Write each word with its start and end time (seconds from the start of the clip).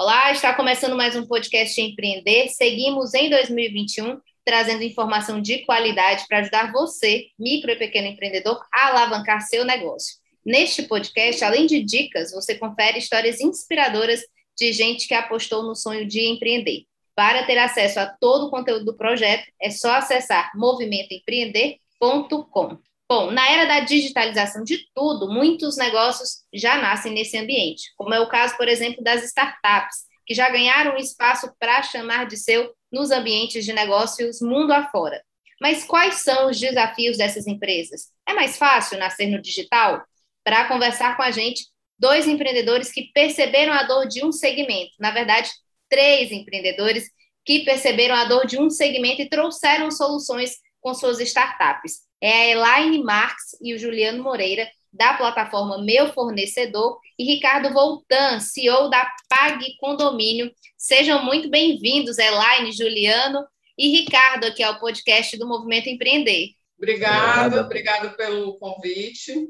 Olá, 0.00 0.32
está 0.32 0.54
começando 0.54 0.96
mais 0.96 1.14
um 1.14 1.26
podcast 1.26 1.78
Empreender. 1.78 2.48
Seguimos 2.48 3.12
em 3.12 3.28
2021 3.28 4.18
trazendo 4.42 4.82
informação 4.82 5.42
de 5.42 5.58
qualidade 5.66 6.24
para 6.26 6.38
ajudar 6.38 6.72
você, 6.72 7.26
micro 7.38 7.70
e 7.70 7.76
pequeno 7.76 8.06
empreendedor, 8.06 8.58
a 8.72 8.88
alavancar 8.88 9.42
seu 9.42 9.62
negócio. 9.62 10.16
Neste 10.42 10.84
podcast, 10.84 11.44
além 11.44 11.66
de 11.66 11.82
dicas, 11.82 12.32
você 12.32 12.54
confere 12.54 12.96
histórias 12.96 13.42
inspiradoras 13.42 14.22
de 14.56 14.72
gente 14.72 15.06
que 15.06 15.12
apostou 15.12 15.64
no 15.64 15.74
sonho 15.74 16.06
de 16.06 16.26
empreender. 16.26 16.84
Para 17.14 17.44
ter 17.44 17.58
acesso 17.58 18.00
a 18.00 18.06
todo 18.06 18.46
o 18.46 18.50
conteúdo 18.50 18.86
do 18.86 18.96
projeto, 18.96 19.52
é 19.60 19.68
só 19.68 19.96
acessar 19.96 20.50
movimentoempreender.com. 20.54 22.78
Bom, 23.10 23.32
na 23.32 23.50
era 23.50 23.64
da 23.64 23.80
digitalização 23.80 24.62
de 24.62 24.86
tudo, 24.94 25.28
muitos 25.28 25.76
negócios 25.76 26.44
já 26.54 26.78
nascem 26.78 27.12
nesse 27.12 27.36
ambiente, 27.36 27.92
como 27.96 28.14
é 28.14 28.20
o 28.20 28.28
caso, 28.28 28.56
por 28.56 28.68
exemplo, 28.68 29.02
das 29.02 29.24
startups, 29.24 30.04
que 30.24 30.32
já 30.32 30.48
ganharam 30.48 30.96
espaço 30.96 31.52
para 31.58 31.82
chamar 31.82 32.28
de 32.28 32.36
seu 32.36 32.72
nos 32.92 33.10
ambientes 33.10 33.64
de 33.64 33.72
negócios 33.72 34.40
mundo 34.40 34.70
afora. 34.70 35.20
Mas 35.60 35.82
quais 35.82 36.22
são 36.22 36.50
os 36.50 36.60
desafios 36.60 37.16
dessas 37.16 37.48
empresas? 37.48 38.12
É 38.28 38.32
mais 38.32 38.56
fácil 38.56 38.96
nascer 38.96 39.26
no 39.26 39.42
digital? 39.42 40.04
Para 40.44 40.68
conversar 40.68 41.16
com 41.16 41.24
a 41.24 41.32
gente, 41.32 41.64
dois 41.98 42.28
empreendedores 42.28 42.92
que 42.92 43.10
perceberam 43.12 43.72
a 43.72 43.82
dor 43.82 44.06
de 44.06 44.24
um 44.24 44.30
segmento, 44.30 44.92
na 45.00 45.10
verdade, 45.10 45.50
três 45.88 46.30
empreendedores 46.30 47.10
que 47.44 47.64
perceberam 47.64 48.14
a 48.14 48.26
dor 48.26 48.46
de 48.46 48.56
um 48.56 48.70
segmento 48.70 49.20
e 49.20 49.28
trouxeram 49.28 49.90
soluções 49.90 50.52
com 50.80 50.94
suas 50.94 51.20
startups 51.20 52.08
é 52.20 52.32
a 52.32 52.48
Elaine 52.50 53.02
Marx 53.02 53.56
e 53.62 53.74
o 53.74 53.78
Juliano 53.78 54.22
Moreira, 54.22 54.68
da 54.92 55.14
plataforma 55.14 55.82
Meu 55.82 56.12
Fornecedor, 56.12 56.98
e 57.18 57.24
Ricardo 57.24 57.72
Voltan, 57.72 58.40
CEO 58.40 58.90
da 58.90 59.10
Pag 59.28 59.64
Condomínio. 59.78 60.50
Sejam 60.76 61.24
muito 61.24 61.48
bem-vindos, 61.48 62.18
Elaine, 62.18 62.72
Juliano 62.72 63.46
e 63.78 63.88
Ricardo, 64.00 64.44
aqui 64.44 64.62
ao 64.62 64.78
podcast 64.78 65.38
do 65.38 65.46
Movimento 65.46 65.88
Empreender. 65.88 66.48
Obrigada, 66.76 67.62
obrigado 67.62 68.16
pelo 68.16 68.58
convite. 68.58 69.48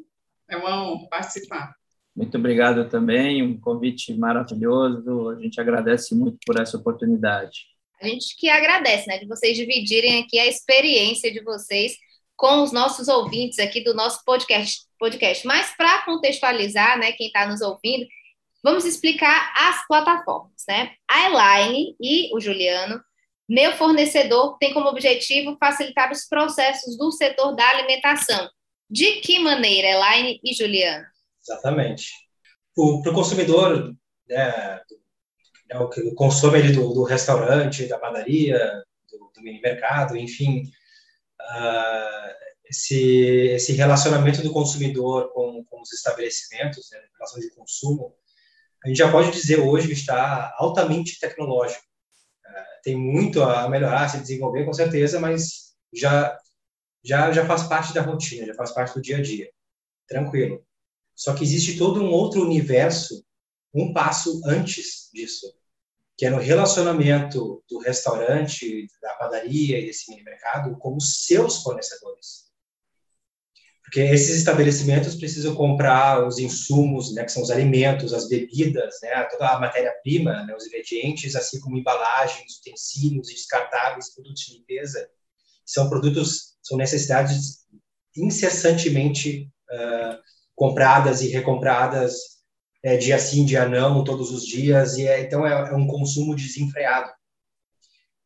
É 0.48 0.56
uma 0.56 0.84
honra 0.84 1.08
participar. 1.08 1.74
Muito 2.14 2.36
obrigado 2.36 2.88
também, 2.88 3.42
um 3.42 3.58
convite 3.58 4.12
maravilhoso. 4.14 5.30
A 5.30 5.40
gente 5.40 5.60
agradece 5.60 6.14
muito 6.14 6.38
por 6.44 6.60
essa 6.60 6.76
oportunidade. 6.76 7.69
A 8.00 8.08
gente 8.08 8.36
que 8.36 8.48
agradece, 8.48 9.06
né, 9.06 9.18
de 9.18 9.26
vocês 9.26 9.56
dividirem 9.56 10.22
aqui 10.22 10.38
a 10.38 10.46
experiência 10.46 11.30
de 11.30 11.42
vocês 11.42 11.96
com 12.36 12.62
os 12.62 12.72
nossos 12.72 13.08
ouvintes 13.08 13.58
aqui 13.58 13.82
do 13.82 13.92
nosso 13.92 14.24
podcast. 14.24 14.86
podcast. 14.98 15.46
Mas 15.46 15.76
para 15.76 16.02
contextualizar, 16.04 16.98
né, 16.98 17.12
quem 17.12 17.26
está 17.26 17.46
nos 17.46 17.60
ouvindo, 17.60 18.06
vamos 18.64 18.86
explicar 18.86 19.52
as 19.54 19.86
plataformas, 19.86 20.62
né? 20.66 20.92
A 21.08 21.28
Elaine 21.28 21.94
e 22.00 22.34
o 22.34 22.40
Juliano, 22.40 23.00
meu 23.46 23.72
fornecedor, 23.72 24.56
tem 24.58 24.72
como 24.72 24.88
objetivo 24.88 25.56
facilitar 25.58 26.10
os 26.10 26.26
processos 26.26 26.96
do 26.96 27.10
setor 27.12 27.54
da 27.54 27.68
alimentação. 27.68 28.48
De 28.88 29.20
que 29.20 29.38
maneira, 29.38 29.88
Elaine 29.88 30.40
e 30.42 30.54
Juliano? 30.54 31.04
Exatamente. 31.42 32.10
Para 32.74 33.12
o 33.12 33.14
consumidor, 33.14 33.94
né, 34.28 34.80
é 35.70 35.78
o 35.78 35.88
que 35.88 36.14
consome 36.14 36.72
do, 36.72 36.92
do 36.92 37.04
restaurante, 37.04 37.86
da 37.86 37.98
padaria, 37.98 38.58
do, 39.10 39.30
do 39.34 39.42
mini 39.42 39.60
mercado, 39.60 40.16
enfim, 40.16 40.64
uh, 41.40 42.34
esse, 42.68 42.98
esse 43.54 43.72
relacionamento 43.72 44.42
do 44.42 44.52
consumidor 44.52 45.32
com, 45.32 45.64
com 45.64 45.80
os 45.80 45.92
estabelecimentos, 45.92 46.90
né, 46.90 46.98
relação 47.14 47.40
de 47.40 47.50
consumo, 47.54 48.14
a 48.84 48.88
gente 48.88 48.98
já 48.98 49.10
pode 49.10 49.30
dizer 49.30 49.60
hoje 49.60 49.86
que 49.86 49.92
está 49.92 50.54
altamente 50.58 51.20
tecnológico. 51.20 51.84
Uh, 52.44 52.82
tem 52.82 52.96
muito 52.96 53.42
a 53.42 53.68
melhorar, 53.68 54.04
a 54.04 54.08
se 54.08 54.18
desenvolver, 54.18 54.64
com 54.64 54.72
certeza, 54.72 55.20
mas 55.20 55.74
já, 55.92 56.36
já, 57.04 57.30
já 57.30 57.46
faz 57.46 57.62
parte 57.64 57.94
da 57.94 58.02
rotina, 58.02 58.46
já 58.46 58.54
faz 58.54 58.72
parte 58.72 58.94
do 58.94 59.02
dia 59.02 59.18
a 59.18 59.22
dia. 59.22 59.48
Tranquilo. 60.08 60.64
Só 61.14 61.34
que 61.34 61.44
existe 61.44 61.78
todo 61.78 62.02
um 62.02 62.10
outro 62.10 62.42
universo, 62.42 63.24
um 63.72 63.92
passo 63.92 64.40
antes 64.46 65.10
disso, 65.12 65.46
que 66.20 66.26
é 66.26 66.30
no 66.30 66.36
relacionamento 66.36 67.64
do 67.66 67.78
restaurante, 67.78 68.86
da 69.00 69.14
padaria 69.14 69.78
e 69.78 69.86
desse 69.86 70.10
mini 70.10 70.22
mercado 70.22 70.76
com 70.76 70.94
os 70.94 71.24
seus 71.24 71.62
fornecedores. 71.62 72.50
Porque 73.82 74.00
esses 74.00 74.36
estabelecimentos 74.36 75.14
precisam 75.14 75.54
comprar 75.54 76.28
os 76.28 76.38
insumos, 76.38 77.14
né, 77.14 77.24
que 77.24 77.32
são 77.32 77.42
os 77.42 77.50
alimentos, 77.50 78.12
as 78.12 78.28
bebidas, 78.28 78.96
né, 79.02 79.22
toda 79.30 79.48
a 79.48 79.60
matéria-prima, 79.60 80.44
né, 80.44 80.54
os 80.54 80.66
ingredientes, 80.66 81.34
assim 81.34 81.58
como 81.58 81.78
embalagens, 81.78 82.58
utensílios 82.58 83.28
descartáveis, 83.28 84.12
produtos 84.12 84.42
de 84.42 84.58
limpeza. 84.58 85.08
São 85.64 85.88
produtos, 85.88 86.58
são 86.62 86.76
necessidades 86.76 87.60
incessantemente 88.14 89.50
uh, 89.72 90.18
compradas 90.54 91.22
e 91.22 91.28
recompradas 91.28 92.39
é, 92.82 92.96
dia 92.96 93.18
sim, 93.18 93.44
dia 93.44 93.68
não, 93.68 94.04
todos 94.04 94.30
os 94.30 94.46
dias, 94.46 94.96
e 94.96 95.06
é, 95.06 95.20
então 95.20 95.46
é, 95.46 95.52
é, 95.52 95.74
um 95.74 95.86
consumo 95.86 96.34
desenfreado. 96.34 97.10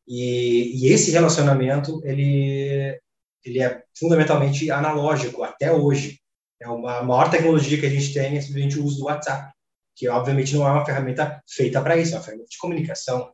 E, 0.07 0.85
e, 0.85 0.93
esse 0.93 1.11
relacionamento, 1.11 2.01
ele, 2.05 2.99
ele 3.43 3.61
é 3.61 3.83
fundamentalmente 3.97 4.69
analógico 4.71 5.43
até 5.43 5.71
hoje. 5.71 6.19
É 6.61 6.69
uma 6.69 6.99
a 6.99 7.03
maior 7.03 7.29
tecnologia 7.29 7.79
que 7.79 7.85
a 7.85 7.89
gente 7.89 8.13
tem 8.13 8.37
é 8.37 8.41
simplesmente 8.41 8.79
o 8.79 8.85
uso 8.85 8.99
do 8.99 9.05
WhatsApp, 9.05 9.51
que 9.95 10.07
obviamente 10.07 10.53
não 10.55 10.67
é 10.67 10.71
uma 10.71 10.85
ferramenta 10.85 11.41
feita 11.49 11.81
para 11.81 11.97
isso, 11.97 12.13
é 12.13 12.17
uma 12.17 12.23
ferramenta 12.23 12.49
de 12.49 12.57
comunicação, 12.57 13.33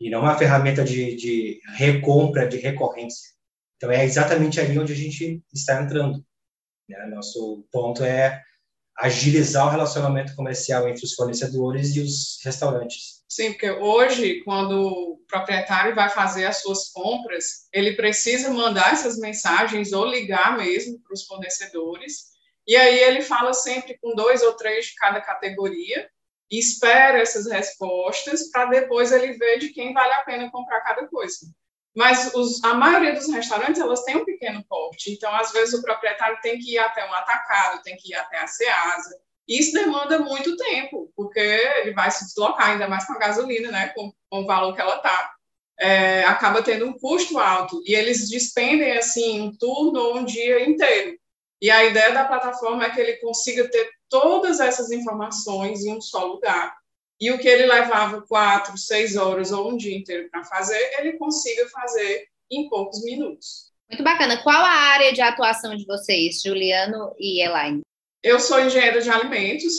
e 0.00 0.10
não 0.10 0.20
uma 0.20 0.38
ferramenta 0.38 0.84
de, 0.84 1.16
de 1.16 1.60
recompra, 1.74 2.48
de 2.48 2.58
recorrência. 2.58 3.30
Então 3.76 3.90
é 3.90 4.04
exatamente 4.04 4.60
aí 4.60 4.78
onde 4.78 4.92
a 4.92 4.96
gente 4.96 5.42
está 5.52 5.82
entrando. 5.82 6.24
Né? 6.88 7.06
Nosso 7.06 7.66
ponto 7.70 8.04
é 8.04 8.42
agilizar 8.98 9.66
o 9.66 9.70
relacionamento 9.70 10.34
comercial 10.34 10.88
entre 10.88 11.04
os 11.04 11.14
fornecedores 11.14 11.94
e 11.94 12.00
os 12.00 12.38
restaurantes. 12.44 13.22
Sim, 13.28 13.52
porque 13.52 13.70
hoje, 13.70 14.42
quando 14.44 14.80
o 14.80 15.18
proprietário 15.28 15.94
vai 15.94 16.08
fazer 16.08 16.46
as 16.46 16.62
suas 16.62 16.88
compras, 16.90 17.68
ele 17.72 17.94
precisa 17.94 18.50
mandar 18.50 18.92
essas 18.92 19.18
mensagens 19.18 19.92
ou 19.92 20.06
ligar 20.06 20.56
mesmo 20.56 20.98
para 21.00 21.12
os 21.12 21.26
fornecedores. 21.26 22.36
E 22.66 22.76
aí 22.76 22.98
ele 22.98 23.22
fala 23.22 23.52
sempre 23.52 23.98
com 24.00 24.14
dois 24.14 24.42
ou 24.42 24.54
três 24.54 24.86
de 24.86 24.94
cada 24.94 25.20
categoria, 25.20 26.08
e 26.50 26.58
espera 26.58 27.18
essas 27.18 27.50
respostas 27.50 28.50
para 28.50 28.66
depois 28.66 29.12
ele 29.12 29.32
ver 29.32 29.58
de 29.58 29.70
quem 29.70 29.92
vale 29.92 30.12
a 30.12 30.22
pena 30.22 30.50
comprar 30.50 30.80
cada 30.82 31.06
coisa. 31.08 31.38
Mas 31.96 32.30
os, 32.34 32.62
a 32.62 32.74
maioria 32.74 33.14
dos 33.14 33.32
restaurantes, 33.32 33.80
elas 33.80 34.02
têm 34.04 34.16
um 34.16 34.24
pequeno 34.24 34.62
porte. 34.68 35.10
Então, 35.10 35.34
às 35.34 35.50
vezes, 35.50 35.72
o 35.72 35.82
proprietário 35.82 36.38
tem 36.42 36.58
que 36.58 36.74
ir 36.74 36.78
até 36.78 37.08
um 37.08 37.14
atacado, 37.14 37.82
tem 37.82 37.96
que 37.96 38.12
ir 38.12 38.14
até 38.14 38.38
a 38.38 38.46
Ceasa. 38.46 39.18
Isso 39.48 39.72
demanda 39.72 40.18
muito 40.18 40.54
tempo, 40.58 41.10
porque 41.16 41.40
ele 41.40 41.94
vai 41.94 42.10
se 42.10 42.26
deslocar, 42.26 42.70
ainda 42.70 42.86
mais 42.86 43.06
com 43.06 43.14
a 43.14 43.18
gasolina, 43.18 43.70
né, 43.70 43.88
com, 43.94 44.12
com 44.28 44.40
o 44.40 44.46
valor 44.46 44.74
que 44.74 44.80
ela 44.82 44.96
está. 44.96 45.32
É, 45.78 46.24
acaba 46.24 46.62
tendo 46.62 46.86
um 46.86 46.98
custo 46.98 47.38
alto. 47.38 47.82
E 47.86 47.94
eles 47.94 48.28
despendem, 48.28 48.98
assim, 48.98 49.40
um 49.40 49.56
turno 49.56 49.98
ou 49.98 50.18
um 50.18 50.24
dia 50.26 50.68
inteiro. 50.68 51.16
E 51.62 51.70
a 51.70 51.82
ideia 51.82 52.12
da 52.12 52.26
plataforma 52.26 52.84
é 52.84 52.90
que 52.90 53.00
ele 53.00 53.16
consiga 53.16 53.70
ter 53.70 53.88
todas 54.10 54.60
essas 54.60 54.90
informações 54.90 55.82
em 55.82 55.96
um 55.96 56.00
só 56.00 56.26
lugar 56.26 56.76
e 57.20 57.30
o 57.30 57.38
que 57.38 57.48
ele 57.48 57.66
levava 57.66 58.22
quatro, 58.22 58.76
seis 58.76 59.16
horas 59.16 59.52
ou 59.52 59.70
um 59.70 59.76
dia 59.76 59.96
inteiro 59.96 60.28
para 60.30 60.44
fazer, 60.44 60.78
ele 60.98 61.14
consiga 61.14 61.68
fazer 61.68 62.28
em 62.50 62.68
poucos 62.68 63.02
minutos. 63.04 63.72
Muito 63.90 64.02
bacana. 64.02 64.42
Qual 64.42 64.56
a 64.56 64.68
área 64.68 65.12
de 65.12 65.20
atuação 65.20 65.74
de 65.76 65.86
vocês, 65.86 66.42
Juliano 66.42 67.14
e 67.18 67.42
Elaine? 67.42 67.82
Eu 68.22 68.40
sou 68.40 68.60
engenheira 68.60 69.00
de 69.00 69.08
alimentos, 69.08 69.72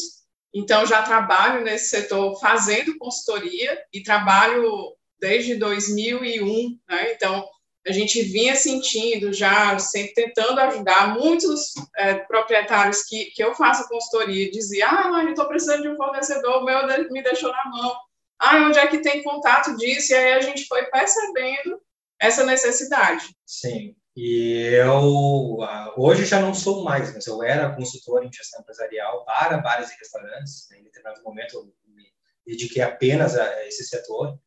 então 0.53 0.85
já 0.85 1.01
trabalho 1.01 1.63
nesse 1.63 1.89
setor 1.89 2.39
fazendo 2.39 2.97
consultoria 2.97 3.77
e 3.93 4.01
trabalho 4.01 4.95
desde 5.19 5.55
2001, 5.55 6.79
né? 6.87 7.11
Então, 7.13 7.45
a 7.87 7.91
gente 7.91 8.21
vinha 8.21 8.55
sentindo 8.55 9.31
já, 9.31 9.79
sempre 9.79 10.13
tentando 10.13 10.59
ajudar 10.59 11.17
muitos 11.17 11.73
é, 11.95 12.15
proprietários 12.15 13.03
que, 13.03 13.25
que 13.31 13.41
eu 13.41 13.55
faço 13.55 13.87
consultoria, 13.87 14.51
dizia, 14.51 14.87
ah, 14.89 15.23
eu 15.23 15.29
estou 15.29 15.47
precisando 15.47 15.83
de 15.83 15.89
um 15.89 15.95
fornecedor, 15.95 16.61
o 16.61 16.65
meu 16.65 16.85
me 17.09 17.23
deixou 17.23 17.51
na 17.51 17.65
mão. 17.65 17.95
ah, 18.39 18.67
onde 18.67 18.77
é 18.77 18.87
que 18.87 18.99
tem 18.99 19.23
contato 19.23 19.75
disso? 19.77 20.11
E 20.11 20.15
aí 20.15 20.33
a 20.33 20.41
gente 20.41 20.67
foi 20.67 20.83
percebendo 20.85 21.81
essa 22.19 22.45
necessidade. 22.45 23.25
Sim. 23.45 23.95
E 24.15 24.73
eu 24.73 25.59
hoje 25.95 26.25
já 26.25 26.41
não 26.41 26.53
sou 26.53 26.83
mais, 26.83 27.13
mas 27.13 27.25
eu 27.27 27.41
era 27.43 27.73
consultor 27.75 28.23
em 28.23 28.33
gestão 28.33 28.61
empresarial 28.61 29.23
para 29.23 29.59
bares 29.59 29.91
e 29.91 29.97
restaurantes. 29.97 30.69
Em 30.71 30.83
determinado 30.83 31.23
momento 31.23 31.55
eu 31.55 31.65
me 31.93 32.11
dediquei 32.45 32.81
apenas 32.81 33.37
a 33.37 33.65
esse 33.67 33.85
setor 33.85 34.37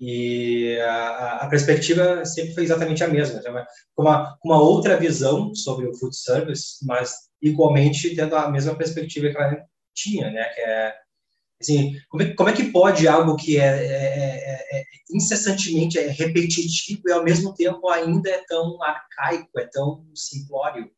e 0.00 0.78
a, 0.80 1.38
a 1.42 1.48
perspectiva 1.48 2.24
sempre 2.24 2.54
foi 2.54 2.64
exatamente 2.64 3.04
a 3.04 3.08
mesma, 3.08 3.40
com 3.94 4.02
uma, 4.02 4.36
uma 4.44 4.60
outra 4.60 4.96
visão 4.96 5.54
sobre 5.54 5.86
o 5.86 5.94
food 5.94 6.16
service, 6.16 6.84
mas 6.84 7.12
igualmente 7.40 8.14
tendo 8.14 8.36
a 8.36 8.50
mesma 8.50 8.74
perspectiva 8.74 9.30
que 9.30 9.36
ela 9.36 9.64
tinha, 9.94 10.30
né? 10.30 10.44
Que 10.54 10.60
é 10.60 10.94
Assim, 11.60 11.94
como 12.08 12.22
é, 12.22 12.34
como 12.34 12.48
é 12.48 12.52
que 12.52 12.70
pode 12.70 13.08
algo 13.08 13.36
que 13.36 13.58
é, 13.58 13.64
é, 13.64 14.76
é, 14.76 14.80
é, 14.80 14.84
incessantemente 15.10 15.98
é 15.98 16.08
repetitivo 16.08 17.02
e 17.06 17.12
ao 17.12 17.24
mesmo 17.24 17.54
tempo 17.54 17.88
ainda 17.88 18.28
é 18.28 18.44
tão 18.46 18.82
arcaico, 18.82 19.48
é 19.58 19.66
tão 19.72 20.04
simplório? 20.14 20.90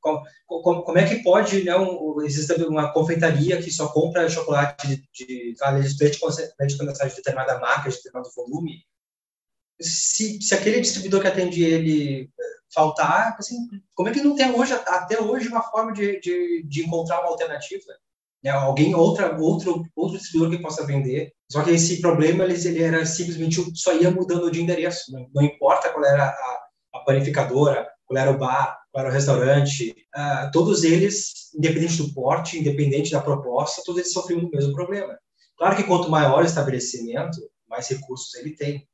Como, 0.00 0.82
como, 0.82 0.98
é 0.98 1.06
que 1.06 1.22
pode 1.22 1.64
né, 1.64 1.72
existe 2.24 2.52
uma 2.64 2.92
confeitaria 2.92 3.60
que 3.60 3.70
só 3.70 3.88
compra 3.88 4.28
chocolate 4.28 4.86
de, 4.86 4.96
de, 5.12 5.54
de 5.54 5.96
de 7.10 7.16
determinada 7.16 7.58
marca, 7.58 7.90
de 7.90 7.96
determinado 7.96 8.30
volume? 8.34 8.84
Se, 9.80 10.40
se 10.42 10.54
aquele 10.54 10.80
distribuidor 10.80 11.20
que 11.20 11.28
atende 11.28 11.62
ele 11.62 12.24
eh, 12.24 12.44
faltar, 12.74 13.36
assim, 13.38 13.56
como 13.94 14.08
é 14.08 14.12
que 14.12 14.22
não 14.22 14.34
tem 14.34 14.50
hoje 14.50 14.72
até 14.72 15.20
hoje 15.20 15.48
uma 15.48 15.62
forma 15.62 15.92
de, 15.92 16.20
de, 16.20 16.62
de 16.64 16.84
encontrar 16.84 17.20
uma 17.20 17.30
alternativa? 17.30 17.92
né, 18.42 18.50
alguém, 18.50 18.94
outra, 18.94 19.38
outro, 19.38 19.84
outro 19.94 20.18
distribuidor 20.18 20.56
que 20.56 20.62
possa 20.62 20.86
vender. 20.86 21.32
Só 21.50 21.62
que 21.62 21.70
esse 21.70 22.00
problema 22.00 22.44
ele, 22.44 22.54
ele 22.66 22.82
era 22.82 23.04
simplesmente 23.04 23.62
só 23.74 23.94
ia 23.94 24.10
mudando 24.10 24.50
de 24.50 24.62
endereço. 24.62 25.12
Não, 25.12 25.28
não 25.34 25.42
importa 25.42 25.90
qual 25.90 26.04
era 26.04 26.24
a, 26.24 26.60
a, 26.94 27.00
panificadora, 27.00 27.88
qual 28.06 28.18
era 28.18 28.30
o 28.30 28.38
bar, 28.38 28.79
era 28.94 29.08
o 29.08 29.12
restaurante, 29.12 29.94
uh, 30.16 30.50
todos 30.52 30.82
eles, 30.82 31.52
independente 31.54 31.96
do 31.98 32.12
porte, 32.12 32.58
independente 32.58 33.12
da 33.12 33.20
proposta, 33.20 33.82
todos 33.84 34.00
eles 34.00 34.12
sofriam 34.12 34.40
o 34.40 34.50
mesmo 34.50 34.72
problema. 34.72 35.18
Claro 35.56 35.76
que 35.76 35.84
quanto 35.84 36.10
maior 36.10 36.42
o 36.42 36.46
estabelecimento, 36.46 37.38
mais 37.68 37.88
recursos 37.88 38.34
ele 38.34 38.56
tem. 38.56 38.86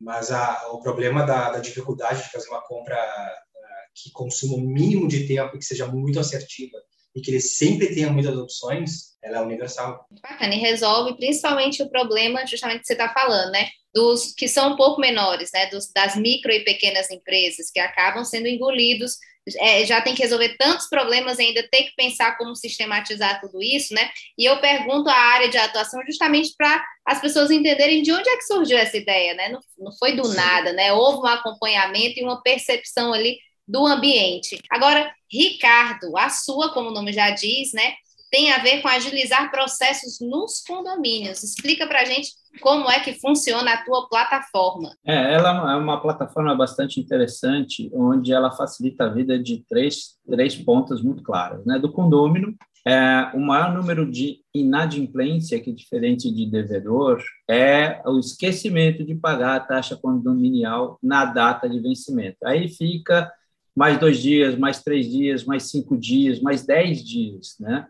Mas 0.00 0.30
a, 0.30 0.68
o 0.72 0.80
problema 0.80 1.24
da, 1.24 1.50
da, 1.50 1.58
dificuldade 1.58 2.22
de 2.22 2.30
fazer 2.30 2.48
uma 2.48 2.62
compra 2.62 2.96
uh, 2.96 3.92
que 3.94 4.10
consuma 4.12 4.56
o 4.56 4.60
mínimo 4.60 5.06
de 5.06 5.26
tempo 5.26 5.54
e 5.54 5.58
que 5.58 5.64
seja 5.64 5.86
muito 5.86 6.18
assertiva 6.18 6.78
e 7.14 7.20
que 7.20 7.30
ele 7.30 7.40
sempre 7.40 7.94
tenha 7.94 8.10
muitas 8.10 8.36
opções, 8.36 9.14
ela 9.22 9.38
é 9.38 9.40
universal. 9.40 10.06
Bacana, 10.20 10.54
e 10.54 10.58
resolve 10.58 11.16
principalmente 11.16 11.82
o 11.82 11.88
problema 11.88 12.44
justamente 12.46 12.80
que 12.80 12.86
você 12.86 12.94
está 12.94 13.12
falando, 13.12 13.52
né? 13.52 13.68
Dos 13.94 14.34
que 14.34 14.48
são 14.48 14.72
um 14.72 14.76
pouco 14.76 15.00
menores, 15.00 15.50
né? 15.54 15.66
Dos, 15.66 15.90
das 15.94 16.16
micro 16.16 16.50
e 16.50 16.64
pequenas 16.64 17.08
empresas 17.10 17.70
que 17.72 17.78
acabam 17.78 18.24
sendo 18.24 18.48
engolidos. 18.48 19.16
É, 19.58 19.84
já 19.84 20.00
tem 20.00 20.14
que 20.14 20.22
resolver 20.22 20.56
tantos 20.56 20.88
problemas 20.88 21.38
ainda 21.38 21.66
ter 21.70 21.84
que 21.84 21.94
pensar 21.94 22.38
como 22.38 22.56
sistematizar 22.56 23.40
tudo 23.40 23.62
isso, 23.62 23.92
né? 23.92 24.10
E 24.38 24.44
eu 24.44 24.58
pergunto 24.58 25.10
a 25.10 25.14
área 25.14 25.48
de 25.48 25.58
atuação 25.58 26.00
justamente 26.06 26.54
para 26.56 26.82
as 27.04 27.20
pessoas 27.20 27.50
entenderem 27.50 28.02
de 28.02 28.10
onde 28.10 28.28
é 28.28 28.36
que 28.36 28.44
surgiu 28.44 28.78
essa 28.78 28.96
ideia, 28.96 29.34
né? 29.34 29.50
Não, 29.50 29.60
não 29.78 29.92
foi 29.98 30.16
do 30.16 30.24
Sim. 30.24 30.36
nada, 30.36 30.72
né? 30.72 30.92
Houve 30.92 31.18
um 31.18 31.26
acompanhamento 31.26 32.18
e 32.18 32.24
uma 32.24 32.42
percepção 32.42 33.12
ali 33.12 33.38
do 33.66 33.86
ambiente. 33.86 34.58
Agora, 34.70 35.12
Ricardo, 35.30 36.16
a 36.16 36.28
sua, 36.28 36.72
como 36.72 36.90
o 36.90 36.92
nome 36.92 37.12
já 37.12 37.30
diz, 37.30 37.72
né, 37.72 37.94
tem 38.30 38.52
a 38.52 38.58
ver 38.58 38.82
com 38.82 38.88
agilizar 38.88 39.50
processos 39.50 40.18
nos 40.20 40.60
condomínios. 40.60 41.42
Explica 41.42 41.86
para 41.86 42.00
a 42.00 42.04
gente 42.04 42.30
como 42.60 42.90
é 42.90 43.00
que 43.00 43.14
funciona 43.20 43.72
a 43.72 43.84
tua 43.84 44.08
plataforma. 44.08 44.96
É, 45.06 45.34
ela 45.34 45.72
é 45.72 45.76
uma 45.76 46.00
plataforma 46.00 46.54
bastante 46.54 47.00
interessante, 47.00 47.90
onde 47.92 48.32
ela 48.32 48.50
facilita 48.50 49.04
a 49.04 49.08
vida 49.08 49.38
de 49.38 49.64
três, 49.68 50.16
três 50.28 50.54
pontos 50.56 51.02
muito 51.02 51.22
claros. 51.22 51.64
Né? 51.66 51.78
Do 51.78 51.92
condômino, 51.92 52.54
é, 52.86 53.30
o 53.34 53.40
maior 53.40 53.72
número 53.72 54.10
de 54.10 54.40
inadimplência, 54.54 55.58
que 55.58 55.70
é 55.70 55.74
diferente 55.74 56.30
de 56.30 56.44
devedor, 56.50 57.22
é 57.48 58.02
o 58.04 58.18
esquecimento 58.18 59.04
de 59.04 59.14
pagar 59.14 59.56
a 59.56 59.60
taxa 59.60 59.96
condominial 59.96 60.98
na 61.02 61.24
data 61.24 61.68
de 61.68 61.80
vencimento. 61.80 62.38
Aí 62.44 62.68
fica 62.68 63.32
mais 63.74 63.98
dois 63.98 64.18
dias, 64.20 64.56
mais 64.56 64.82
três 64.82 65.10
dias, 65.10 65.44
mais 65.44 65.70
cinco 65.70 65.96
dias, 65.96 66.40
mais 66.40 66.64
dez 66.64 67.02
dias, 67.02 67.56
né? 67.58 67.88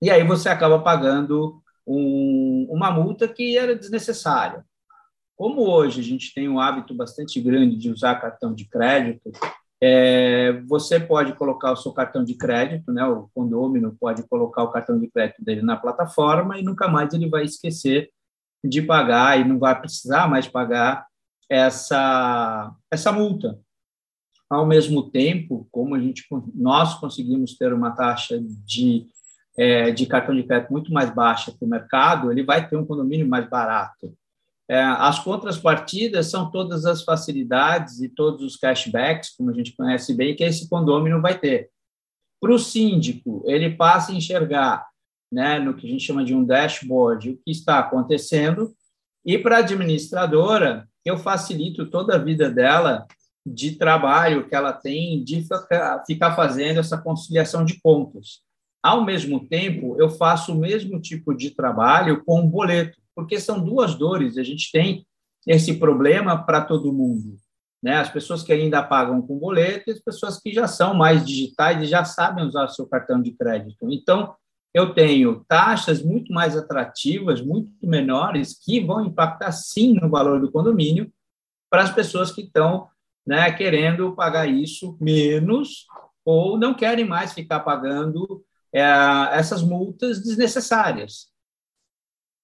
E 0.00 0.10
aí 0.10 0.24
você 0.24 0.48
acaba 0.48 0.78
pagando 0.78 1.60
um, 1.90 2.66
uma 2.70 2.90
multa 2.90 3.26
que 3.26 3.58
era 3.58 3.74
desnecessária. 3.74 4.64
Como 5.36 5.62
hoje 5.62 6.00
a 6.00 6.04
gente 6.04 6.32
tem 6.32 6.48
um 6.48 6.60
hábito 6.60 6.94
bastante 6.94 7.40
grande 7.40 7.76
de 7.76 7.90
usar 7.90 8.20
cartão 8.20 8.54
de 8.54 8.68
crédito, 8.68 9.32
é, 9.82 10.60
você 10.68 11.00
pode 11.00 11.32
colocar 11.32 11.72
o 11.72 11.76
seu 11.76 11.92
cartão 11.92 12.22
de 12.22 12.34
crédito, 12.34 12.92
né? 12.92 13.04
O 13.06 13.28
condômino 13.34 13.96
pode 13.98 14.22
colocar 14.28 14.62
o 14.62 14.70
cartão 14.70 15.00
de 15.00 15.08
crédito 15.08 15.42
dele 15.42 15.62
na 15.62 15.76
plataforma 15.76 16.58
e 16.58 16.62
nunca 16.62 16.86
mais 16.86 17.12
ele 17.14 17.28
vai 17.28 17.44
esquecer 17.44 18.10
de 18.62 18.82
pagar 18.82 19.40
e 19.40 19.44
não 19.44 19.58
vai 19.58 19.78
precisar 19.80 20.28
mais 20.28 20.46
pagar 20.46 21.06
essa 21.48 22.72
essa 22.90 23.10
multa. 23.10 23.58
Ao 24.48 24.66
mesmo 24.66 25.10
tempo, 25.10 25.66
como 25.70 25.94
a 25.94 26.00
gente, 26.00 26.26
nós 26.54 26.94
conseguimos 27.00 27.56
ter 27.56 27.72
uma 27.72 27.92
taxa 27.92 28.38
de, 28.40 29.06
é, 29.56 29.90
de 29.90 30.06
cartão 30.06 30.34
de 30.34 30.42
crédito 30.42 30.72
muito 30.72 30.92
mais 30.92 31.14
baixa 31.14 31.52
que 31.52 31.64
o 31.64 31.68
mercado, 31.68 32.30
ele 32.30 32.42
vai 32.42 32.68
ter 32.68 32.76
um 32.76 32.86
condomínio 32.86 33.28
mais 33.28 33.48
barato. 33.48 34.14
É, 34.68 34.80
as 34.80 35.18
contrapartidas 35.18 36.26
são 36.26 36.50
todas 36.50 36.86
as 36.86 37.02
facilidades 37.02 38.00
e 38.00 38.08
todos 38.08 38.42
os 38.42 38.56
cashbacks, 38.56 39.30
como 39.36 39.50
a 39.50 39.52
gente 39.52 39.74
conhece 39.74 40.14
bem, 40.14 40.36
que 40.36 40.44
esse 40.44 40.68
condomínio 40.68 41.20
vai 41.20 41.36
ter. 41.36 41.70
Para 42.40 42.52
o 42.52 42.58
síndico, 42.58 43.42
ele 43.46 43.70
passa 43.70 44.12
a 44.12 44.14
enxergar 44.14 44.86
né, 45.30 45.58
no 45.58 45.74
que 45.74 45.86
a 45.86 45.90
gente 45.90 46.04
chama 46.04 46.24
de 46.24 46.34
um 46.34 46.44
dashboard 46.44 47.30
o 47.30 47.36
que 47.44 47.50
está 47.50 47.78
acontecendo, 47.78 48.72
e 49.24 49.36
para 49.36 49.56
a 49.56 49.58
administradora, 49.58 50.88
eu 51.04 51.18
facilito 51.18 51.90
toda 51.90 52.14
a 52.14 52.18
vida 52.18 52.48
dela 52.48 53.06
de 53.44 53.72
trabalho 53.72 54.48
que 54.48 54.54
ela 54.54 54.72
tem 54.72 55.22
de 55.24 55.44
ficar 56.06 56.36
fazendo 56.36 56.80
essa 56.80 56.96
conciliação 56.98 57.64
de 57.64 57.80
contas. 57.80 58.40
Ao 58.82 59.04
mesmo 59.04 59.46
tempo, 59.46 59.96
eu 59.98 60.08
faço 60.08 60.52
o 60.52 60.58
mesmo 60.58 61.00
tipo 61.00 61.34
de 61.34 61.50
trabalho 61.50 62.24
com 62.24 62.40
o 62.40 62.48
boleto, 62.48 62.98
porque 63.14 63.38
são 63.38 63.62
duas 63.62 63.94
dores. 63.94 64.38
A 64.38 64.42
gente 64.42 64.70
tem 64.72 65.06
esse 65.46 65.74
problema 65.74 66.42
para 66.44 66.62
todo 66.62 66.92
mundo. 66.92 67.36
Né? 67.82 67.96
As 67.96 68.10
pessoas 68.10 68.42
que 68.42 68.52
ainda 68.52 68.82
pagam 68.82 69.20
com 69.22 69.38
boleto 69.38 69.88
e 69.88 69.92
as 69.92 70.00
pessoas 70.00 70.38
que 70.38 70.52
já 70.52 70.66
são 70.66 70.94
mais 70.94 71.24
digitais 71.24 71.82
e 71.82 71.86
já 71.86 72.04
sabem 72.04 72.44
usar 72.44 72.68
seu 72.68 72.86
cartão 72.86 73.20
de 73.20 73.32
crédito. 73.32 73.90
Então, 73.90 74.34
eu 74.72 74.94
tenho 74.94 75.44
taxas 75.48 76.02
muito 76.02 76.32
mais 76.32 76.56
atrativas, 76.56 77.42
muito 77.42 77.70
menores, 77.82 78.58
que 78.64 78.80
vão 78.80 79.04
impactar 79.04 79.52
sim 79.52 79.94
no 79.94 80.08
valor 80.08 80.40
do 80.40 80.50
condomínio 80.50 81.10
para 81.68 81.82
as 81.82 81.92
pessoas 81.92 82.30
que 82.30 82.42
estão 82.42 82.88
né, 83.26 83.50
querendo 83.52 84.14
pagar 84.14 84.46
isso 84.46 84.96
menos 85.00 85.86
ou 86.24 86.58
não 86.58 86.74
querem 86.74 87.04
mais 87.04 87.32
ficar 87.32 87.60
pagando 87.60 88.44
é, 88.72 88.82
essas 89.32 89.62
multas 89.62 90.22
desnecessárias. 90.22 91.28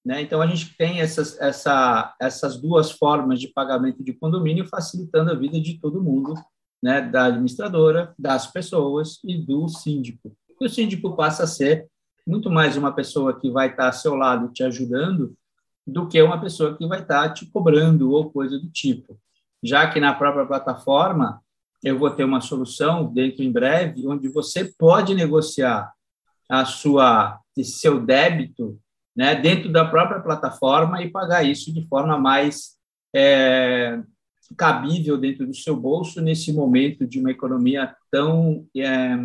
Né? 0.04 0.22
Então, 0.22 0.40
a 0.40 0.46
gente 0.46 0.76
tem 0.76 1.00
essas, 1.00 1.38
essa, 1.40 2.14
essas 2.20 2.60
duas 2.60 2.92
formas 2.92 3.40
de 3.40 3.48
pagamento 3.48 4.04
de 4.04 4.12
condomínio 4.12 4.66
facilitando 4.68 5.32
a 5.32 5.34
vida 5.34 5.60
de 5.60 5.80
todo 5.80 6.02
mundo, 6.02 6.34
né? 6.82 7.00
da 7.00 7.26
administradora, 7.26 8.14
das 8.18 8.46
pessoas 8.46 9.18
e 9.24 9.36
do 9.36 9.68
síndico. 9.68 10.36
E 10.60 10.64
o 10.64 10.68
síndico 10.68 11.16
passa 11.16 11.44
a 11.44 11.48
ser 11.48 11.88
muito 12.26 12.50
mais 12.50 12.76
uma 12.76 12.92
pessoa 12.92 13.38
que 13.38 13.50
vai 13.50 13.70
estar 13.70 13.86
ao 13.86 13.92
seu 13.92 14.14
lado 14.14 14.52
te 14.52 14.62
ajudando 14.62 15.36
do 15.86 16.08
que 16.08 16.20
uma 16.20 16.40
pessoa 16.40 16.76
que 16.76 16.86
vai 16.86 17.02
estar 17.02 17.32
te 17.32 17.46
cobrando 17.46 18.10
ou 18.10 18.30
coisa 18.30 18.58
do 18.58 18.68
tipo 18.70 19.18
já 19.62 19.90
que 19.90 20.00
na 20.00 20.14
própria 20.14 20.46
plataforma 20.46 21.40
eu 21.82 21.98
vou 21.98 22.10
ter 22.10 22.24
uma 22.24 22.40
solução 22.40 23.12
dentro 23.12 23.42
em 23.42 23.52
breve, 23.52 24.06
onde 24.06 24.28
você 24.28 24.64
pode 24.64 25.14
negociar 25.14 25.92
a 26.48 26.64
sua 26.64 27.40
seu 27.62 28.04
débito 28.04 28.78
né, 29.16 29.34
dentro 29.34 29.72
da 29.72 29.84
própria 29.84 30.20
plataforma 30.20 31.02
e 31.02 31.10
pagar 31.10 31.42
isso 31.42 31.72
de 31.72 31.86
forma 31.88 32.18
mais 32.18 32.76
é, 33.14 33.98
cabível 34.56 35.16
dentro 35.16 35.46
do 35.46 35.54
seu 35.54 35.74
bolso 35.74 36.20
nesse 36.20 36.52
momento 36.52 37.06
de 37.06 37.18
uma 37.18 37.30
economia 37.30 37.96
tão 38.10 38.66
é, 38.76 39.16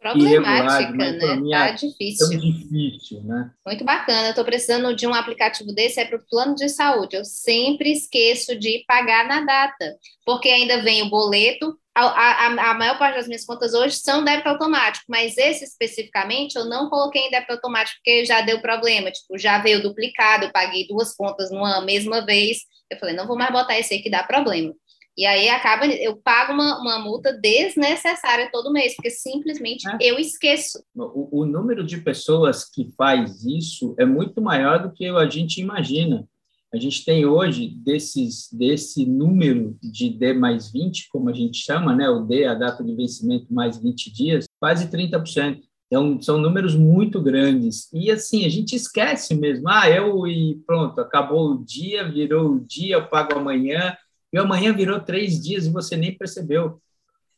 Problemática, 0.00 0.92
né? 0.92 1.18
Tá 1.50 1.70
difícil. 1.72 2.30
Tão 2.30 2.38
difícil, 2.38 3.22
né? 3.22 3.50
Muito 3.66 3.84
bacana. 3.84 4.28
Eu 4.28 4.30
estou 4.30 4.44
precisando 4.46 4.96
de 4.96 5.06
um 5.06 5.12
aplicativo 5.12 5.74
desse, 5.74 6.00
é 6.00 6.06
para 6.06 6.16
o 6.16 6.26
plano 6.26 6.54
de 6.54 6.70
saúde. 6.70 7.16
Eu 7.16 7.24
sempre 7.24 7.92
esqueço 7.92 8.58
de 8.58 8.82
pagar 8.88 9.28
na 9.28 9.42
data, 9.42 9.96
porque 10.24 10.48
ainda 10.48 10.82
vem 10.82 11.02
o 11.02 11.10
boleto. 11.10 11.78
A, 11.94 12.02
a, 12.02 12.70
a 12.70 12.74
maior 12.74 12.98
parte 12.98 13.16
das 13.16 13.26
minhas 13.26 13.44
contas 13.44 13.74
hoje 13.74 13.96
são 13.96 14.24
débito 14.24 14.48
automático, 14.48 15.04
mas 15.06 15.36
esse 15.36 15.64
especificamente 15.64 16.56
eu 16.56 16.64
não 16.64 16.88
coloquei 16.88 17.26
em 17.26 17.30
débito 17.30 17.52
automático 17.52 17.98
porque 17.98 18.24
já 18.24 18.40
deu 18.40 18.62
problema. 18.62 19.10
Tipo, 19.10 19.36
já 19.36 19.58
veio 19.58 19.82
duplicado, 19.82 20.46
eu 20.46 20.52
paguei 20.52 20.86
duas 20.88 21.14
contas 21.14 21.50
numa 21.50 21.82
mesma 21.82 22.24
vez. 22.24 22.60
Eu 22.88 22.98
falei, 22.98 23.14
não 23.14 23.26
vou 23.26 23.36
mais 23.36 23.52
botar 23.52 23.78
esse 23.78 23.92
aí 23.92 24.00
que 24.00 24.08
dá 24.08 24.22
problema. 24.22 24.72
E 25.16 25.26
aí 25.26 25.48
acaba, 25.48 25.86
eu 25.86 26.16
pago 26.16 26.52
uma, 26.52 26.80
uma 26.80 26.98
multa 26.98 27.32
desnecessária 27.32 28.48
todo 28.50 28.72
mês, 28.72 28.94
porque 28.94 29.10
simplesmente 29.10 29.86
é. 29.88 29.96
eu 30.00 30.18
esqueço. 30.18 30.82
O, 30.94 31.40
o, 31.42 31.46
número 31.46 31.84
de 31.84 31.98
pessoas 31.98 32.64
que 32.64 32.90
faz 32.96 33.44
isso 33.44 33.94
é 33.98 34.04
muito 34.04 34.40
maior 34.40 34.82
do 34.82 34.92
que 34.92 35.06
a 35.06 35.28
gente 35.28 35.60
imagina. 35.60 36.26
A 36.72 36.76
gente 36.78 37.04
tem 37.04 37.26
hoje, 37.26 37.68
desses, 37.68 38.48
desse 38.52 39.04
número 39.04 39.76
de 39.82 40.08
D 40.08 40.32
mais 40.32 40.70
20, 40.70 41.08
como 41.10 41.28
a 41.28 41.32
gente 41.32 41.58
chama, 41.58 41.94
né, 41.94 42.08
o 42.08 42.20
D, 42.20 42.46
a 42.46 42.54
data 42.54 42.84
de 42.84 42.94
vencimento 42.94 43.52
mais 43.52 43.76
20 43.76 44.12
dias, 44.12 44.46
quase 44.60 44.88
30%. 44.88 45.60
Então, 45.86 46.22
são 46.22 46.38
números 46.38 46.76
muito 46.76 47.20
grandes. 47.20 47.92
E 47.92 48.12
assim, 48.12 48.46
a 48.46 48.48
gente 48.48 48.76
esquece 48.76 49.34
mesmo. 49.34 49.68
Ah, 49.68 49.90
eu 49.90 50.24
e 50.28 50.62
pronto, 50.64 51.00
acabou 51.00 51.50
o 51.50 51.64
dia, 51.64 52.08
virou 52.08 52.52
o 52.52 52.60
dia, 52.60 52.94
eu 52.94 53.08
pago 53.08 53.36
amanhã 53.36 53.96
e 54.32 54.38
amanhã 54.38 54.72
virou 54.72 55.00
três 55.00 55.42
dias 55.42 55.66
e 55.66 55.70
você 55.70 55.96
nem 55.96 56.16
percebeu. 56.16 56.80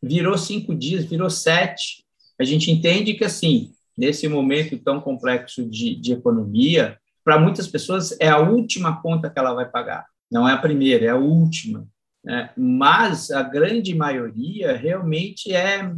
Virou 0.03 0.37
cinco 0.37 0.75
dias, 0.75 1.05
virou 1.05 1.31
sete. 1.31 2.05
A 2.39 2.45
gente 2.45 2.71
entende 2.71 3.15
que, 3.15 3.25
assim, 3.25 3.73
nesse 3.97 4.29
momento 4.29 4.79
tão 4.79 5.01
complexo 5.01 5.69
de, 5.69 5.95
de 5.95 6.13
economia, 6.13 6.99
para 7.25 7.39
muitas 7.39 7.69
pessoas 7.69 8.17
é 8.21 8.29
a 8.29 8.39
última 8.39 9.01
conta 9.01 9.31
que 9.31 9.39
ela 9.39 9.55
vai 9.55 9.69
pagar. 9.69 10.07
Não 10.31 10.49
é 10.49 10.53
a 10.53 10.59
primeira, 10.59 11.07
é 11.07 11.09
a 11.09 11.17
última. 11.17 11.87
Né? 12.25 12.51
Mas 12.57 13.31
a 13.31 13.43
grande 13.43 13.95
maioria 13.95 14.77
realmente 14.77 15.55
é 15.55 15.91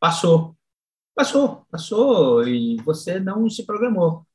passou. 0.00 0.56
Passou, 1.14 1.66
passou 1.70 2.48
e 2.48 2.76
você 2.78 3.20
não 3.20 3.48
se 3.48 3.66
programou 3.66 4.26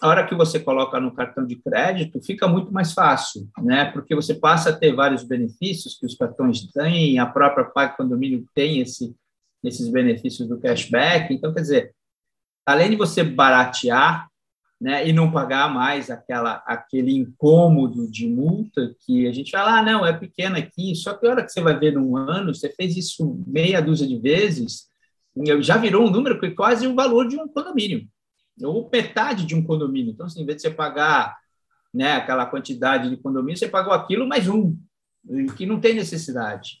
a 0.00 0.08
hora 0.08 0.26
que 0.26 0.34
você 0.34 0.60
coloca 0.60 1.00
no 1.00 1.12
cartão 1.12 1.44
de 1.44 1.56
crédito, 1.56 2.22
fica 2.22 2.46
muito 2.46 2.72
mais 2.72 2.92
fácil, 2.92 3.48
né? 3.58 3.86
Porque 3.86 4.14
você 4.14 4.32
passa 4.32 4.70
a 4.70 4.72
ter 4.72 4.94
vários 4.94 5.24
benefícios 5.24 5.98
que 5.98 6.06
os 6.06 6.14
cartões 6.14 6.70
têm, 6.72 7.18
a 7.18 7.26
própria 7.26 7.64
Pague 7.64 7.96
Condomínio 7.96 8.46
tem 8.54 8.80
esse, 8.80 9.14
esses 9.64 9.88
benefícios 9.88 10.48
do 10.48 10.60
cashback. 10.60 11.34
Então, 11.34 11.52
quer 11.52 11.62
dizer, 11.62 11.94
além 12.64 12.90
de 12.90 12.96
você 12.96 13.24
baratear, 13.24 14.28
né, 14.80 15.08
e 15.08 15.12
não 15.12 15.32
pagar 15.32 15.68
mais 15.74 16.08
aquela, 16.08 16.62
aquele 16.64 17.12
incômodo 17.16 18.08
de 18.08 18.28
multa 18.28 18.94
que 19.04 19.26
a 19.26 19.32
gente 19.32 19.50
fala, 19.50 19.80
ah, 19.80 19.82
não, 19.82 20.06
é 20.06 20.12
pequeno 20.12 20.56
aqui, 20.56 20.94
só 20.94 21.14
que 21.14 21.26
a 21.26 21.30
hora 21.30 21.44
que 21.44 21.50
você 21.50 21.60
vai 21.60 21.76
ver 21.76 21.94
num 21.94 22.16
ano, 22.16 22.54
você 22.54 22.68
fez 22.70 22.96
isso 22.96 23.42
meia 23.44 23.82
dúzia 23.82 24.06
de 24.06 24.16
vezes, 24.16 24.86
já 25.60 25.76
virou 25.76 26.06
um 26.06 26.10
número 26.10 26.38
que 26.38 26.52
quase 26.52 26.86
o 26.86 26.94
valor 26.94 27.26
de 27.26 27.36
um 27.36 27.48
condomínio 27.48 28.06
ou 28.62 28.88
metade 28.92 29.44
de 29.44 29.54
um 29.54 29.62
condomínio. 29.62 30.12
Então, 30.12 30.26
assim, 30.26 30.42
em 30.42 30.46
vez 30.46 30.56
de 30.56 30.62
você 30.62 30.70
pagar 30.70 31.36
né, 31.92 32.12
aquela 32.12 32.46
quantidade 32.46 33.10
de 33.10 33.16
condomínio, 33.16 33.58
você 33.58 33.68
pagou 33.68 33.92
aquilo 33.92 34.26
mais 34.26 34.48
um, 34.48 34.76
que 35.56 35.66
não 35.66 35.80
tem 35.80 35.94
necessidade. 35.94 36.78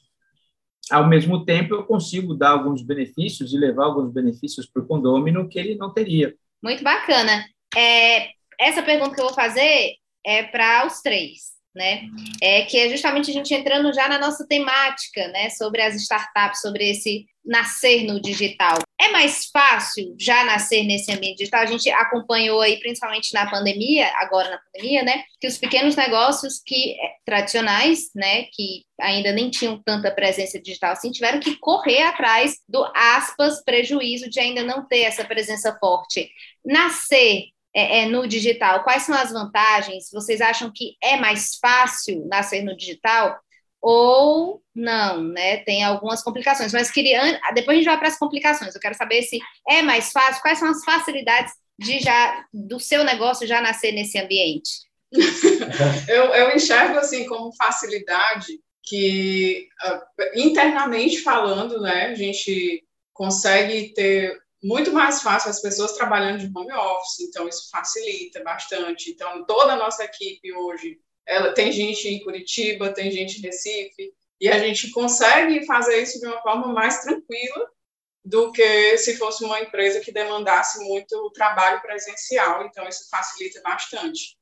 Ao 0.90 1.06
mesmo 1.06 1.44
tempo, 1.44 1.74
eu 1.74 1.84
consigo 1.84 2.34
dar 2.34 2.50
alguns 2.50 2.82
benefícios 2.82 3.52
e 3.52 3.58
levar 3.58 3.84
alguns 3.84 4.12
benefícios 4.12 4.66
para 4.66 4.82
o 4.82 4.86
condomínio 4.86 5.48
que 5.48 5.58
ele 5.58 5.74
não 5.74 5.92
teria. 5.92 6.34
Muito 6.62 6.82
bacana. 6.82 7.44
É, 7.76 8.30
essa 8.58 8.82
pergunta 8.82 9.14
que 9.14 9.20
eu 9.20 9.26
vou 9.26 9.34
fazer 9.34 9.94
é 10.24 10.42
para 10.44 10.86
os 10.86 11.00
três 11.00 11.58
né? 11.78 12.02
É 12.42 12.62
que 12.62 12.76
é 12.76 12.90
justamente 12.90 13.30
a 13.30 13.32
gente 13.32 13.54
entrando 13.54 13.94
já 13.94 14.08
na 14.08 14.18
nossa 14.18 14.46
temática, 14.46 15.28
né? 15.28 15.48
Sobre 15.50 15.80
as 15.80 15.94
startups, 15.94 16.60
sobre 16.60 16.90
esse 16.90 17.24
nascer 17.44 18.04
no 18.04 18.20
digital. 18.20 18.78
É 19.00 19.12
mais 19.12 19.46
fácil 19.46 20.16
já 20.18 20.44
nascer 20.44 20.82
nesse 20.82 21.12
ambiente 21.12 21.38
digital? 21.38 21.62
A 21.62 21.66
gente 21.66 21.88
acompanhou 21.88 22.60
aí, 22.60 22.80
principalmente 22.80 23.32
na 23.32 23.48
pandemia, 23.48 24.10
agora 24.16 24.50
na 24.50 24.58
pandemia, 24.58 25.04
né? 25.04 25.22
Que 25.40 25.46
os 25.46 25.56
pequenos 25.56 25.94
negócios 25.94 26.60
que 26.64 26.92
é, 27.00 27.14
tradicionais, 27.24 28.10
né? 28.12 28.44
Que 28.52 28.82
ainda 29.00 29.30
nem 29.30 29.50
tinham 29.50 29.80
tanta 29.80 30.10
presença 30.10 30.60
digital 30.60 30.92
assim, 30.92 31.12
tiveram 31.12 31.38
que 31.38 31.56
correr 31.58 32.02
atrás 32.02 32.56
do 32.68 32.84
aspas 32.94 33.62
prejuízo 33.62 34.28
de 34.28 34.40
ainda 34.40 34.64
não 34.64 34.84
ter 34.86 35.02
essa 35.02 35.24
presença 35.24 35.76
forte. 35.78 36.28
Nascer 36.64 37.44
é, 37.74 38.00
é, 38.00 38.06
no 38.06 38.26
digital, 38.26 38.82
quais 38.82 39.04
são 39.04 39.14
as 39.14 39.30
vantagens? 39.30 40.10
Vocês 40.12 40.40
acham 40.40 40.72
que 40.74 40.96
é 41.00 41.16
mais 41.16 41.56
fácil 41.62 42.26
nascer 42.26 42.64
no 42.64 42.76
digital? 42.76 43.38
Ou 43.80 44.62
não, 44.74 45.22
né? 45.22 45.58
Tem 45.58 45.84
algumas 45.84 46.22
complicações, 46.22 46.72
mas 46.72 46.90
queria. 46.90 47.40
Depois 47.54 47.76
a 47.76 47.80
gente 47.80 47.88
vai 47.88 47.98
para 47.98 48.08
as 48.08 48.18
complicações. 48.18 48.74
Eu 48.74 48.80
quero 48.80 48.96
saber 48.96 49.22
se 49.22 49.38
é 49.68 49.82
mais 49.82 50.10
fácil, 50.10 50.42
quais 50.42 50.58
são 50.58 50.70
as 50.70 50.84
facilidades 50.84 51.52
de 51.78 52.00
já 52.00 52.44
do 52.52 52.80
seu 52.80 53.04
negócio 53.04 53.46
já 53.46 53.60
nascer 53.60 53.92
nesse 53.92 54.18
ambiente. 54.18 54.88
eu, 56.08 56.24
eu 56.34 56.54
enxergo 56.54 56.98
assim 56.98 57.24
como 57.26 57.54
facilidade 57.54 58.60
que 58.82 59.68
uh, 59.84 60.38
internamente 60.40 61.20
falando, 61.20 61.80
né, 61.80 62.06
a 62.06 62.14
gente 62.14 62.84
consegue 63.12 63.92
ter 63.94 64.38
muito 64.62 64.92
mais 64.92 65.22
fácil 65.22 65.50
as 65.50 65.60
pessoas 65.60 65.92
trabalhando 65.92 66.40
de 66.40 66.50
home 66.56 66.72
office, 66.72 67.20
então 67.20 67.48
isso 67.48 67.70
facilita 67.70 68.42
bastante. 68.42 69.10
Então, 69.10 69.44
toda 69.44 69.74
a 69.74 69.76
nossa 69.76 70.04
equipe 70.04 70.52
hoje, 70.52 70.98
ela 71.28 71.52
tem 71.52 71.70
gente 71.70 72.08
em 72.08 72.24
Curitiba, 72.24 72.92
tem 72.92 73.10
gente 73.10 73.38
em 73.38 73.42
Recife, 73.42 74.12
e 74.40 74.48
a 74.48 74.58
gente 74.58 74.90
consegue 74.90 75.64
fazer 75.66 76.02
isso 76.02 76.18
de 76.20 76.26
uma 76.26 76.40
forma 76.42 76.72
mais 76.72 77.02
tranquila 77.02 77.70
do 78.24 78.52
que 78.52 78.96
se 78.98 79.16
fosse 79.16 79.44
uma 79.44 79.60
empresa 79.60 80.00
que 80.00 80.12
demandasse 80.12 80.78
muito 80.84 81.14
o 81.16 81.30
trabalho 81.30 81.80
presencial, 81.80 82.64
então 82.64 82.88
isso 82.88 83.08
facilita 83.10 83.60
bastante. 83.62 84.36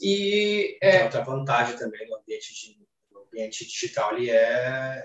E 0.00 0.78
é... 0.82 1.04
outra 1.04 1.22
vantagem 1.22 1.76
também 1.76 2.08
no 2.08 2.16
ambiente, 2.16 2.54
de, 2.54 2.78
no 3.12 3.22
ambiente 3.22 3.64
digital, 3.66 4.16
ele 4.16 4.30
é 4.30 5.04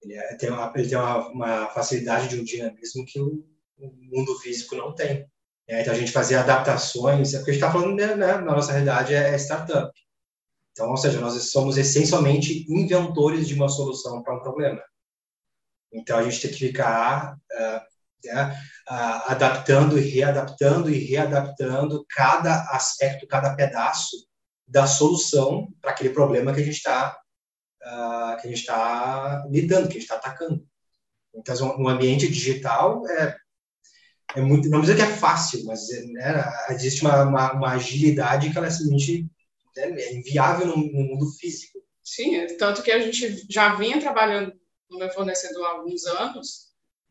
ele, 0.00 0.14
é, 0.14 0.36
tem, 0.36 0.48
uma, 0.48 0.72
ele 0.76 0.88
tem 0.88 0.96
uma, 0.96 1.28
uma 1.28 1.66
facilidade 1.70 2.28
de 2.28 2.40
um 2.40 2.44
dinamismo 2.44 3.04
que 3.04 3.18
o 3.18 3.44
o 3.78 3.92
mundo 4.10 4.34
físico 4.38 4.74
não 4.76 4.94
tem. 4.94 5.26
É, 5.66 5.82
então, 5.82 5.92
a 5.92 5.96
gente 5.96 6.12
fazia 6.12 6.40
adaptações, 6.40 7.34
é 7.34 7.38
porque 7.38 7.50
a 7.50 7.54
gente 7.54 7.62
está 7.62 7.72
falando, 7.72 7.94
né, 7.94 8.14
né, 8.14 8.32
na 8.34 8.40
nossa 8.40 8.72
realidade, 8.72 9.14
é, 9.14 9.30
é 9.30 9.38
startup. 9.38 9.92
Então, 10.78 10.90
ou 10.90 10.96
seja, 10.96 11.20
nós 11.20 11.34
somos 11.50 11.76
essencialmente 11.76 12.64
inventores 12.72 13.48
de 13.48 13.54
uma 13.54 13.68
solução 13.68 14.22
para 14.22 14.36
um 14.36 14.38
problema. 14.38 14.80
Então, 15.92 16.16
a 16.16 16.22
gente 16.22 16.40
tem 16.40 16.52
que 16.52 16.68
ficar 16.68 17.34
uh, 17.34 17.80
né, 18.24 18.62
uh, 18.88 19.32
adaptando 19.32 19.98
e 19.98 20.02
readaptando 20.02 20.88
e 20.88 20.98
readaptando 20.98 22.06
cada 22.08 22.62
aspecto, 22.70 23.26
cada 23.26 23.56
pedaço 23.56 24.28
da 24.68 24.86
solução 24.86 25.66
para 25.80 25.90
aquele 25.90 26.10
problema 26.10 26.54
que 26.54 26.60
a 26.60 26.64
gente 26.64 26.76
está 26.76 27.18
uh, 27.82 28.40
que 28.40 28.46
a 28.46 28.50
gente 28.50 28.60
está 28.60 29.44
lidando, 29.50 29.88
que 29.88 29.96
a 29.96 30.00
gente 30.00 30.02
está 30.02 30.14
atacando. 30.14 30.64
Então, 31.34 31.76
no 31.76 31.88
ambiente 31.88 32.28
digital, 32.28 33.04
é, 33.08 33.36
é 34.36 34.40
muito, 34.40 34.70
não 34.70 34.78
precisa 34.78 34.96
que 34.96 35.10
é 35.10 35.16
fácil, 35.16 35.64
mas 35.64 35.88
né, 36.12 36.52
existe 36.70 37.02
uma, 37.02 37.24
uma, 37.24 37.52
uma, 37.52 37.72
agilidade 37.72 38.50
que 38.50 38.56
ela 38.56 38.68
é 38.68 38.70
simplesmente 38.70 39.28
é 39.78 40.12
inviável 40.12 40.66
no, 40.66 40.76
no, 40.76 41.04
mundo 41.04 41.26
físico. 41.38 41.78
Sim, 42.02 42.46
tanto 42.56 42.82
que 42.82 42.90
a 42.90 42.98
gente 42.98 43.46
já 43.48 43.74
vinha 43.74 44.00
trabalhando 44.00 44.52
no 44.90 44.98
meu 44.98 45.10
fornecedor 45.10 45.66
há 45.66 45.70
alguns 45.70 46.06
anos, 46.06 46.68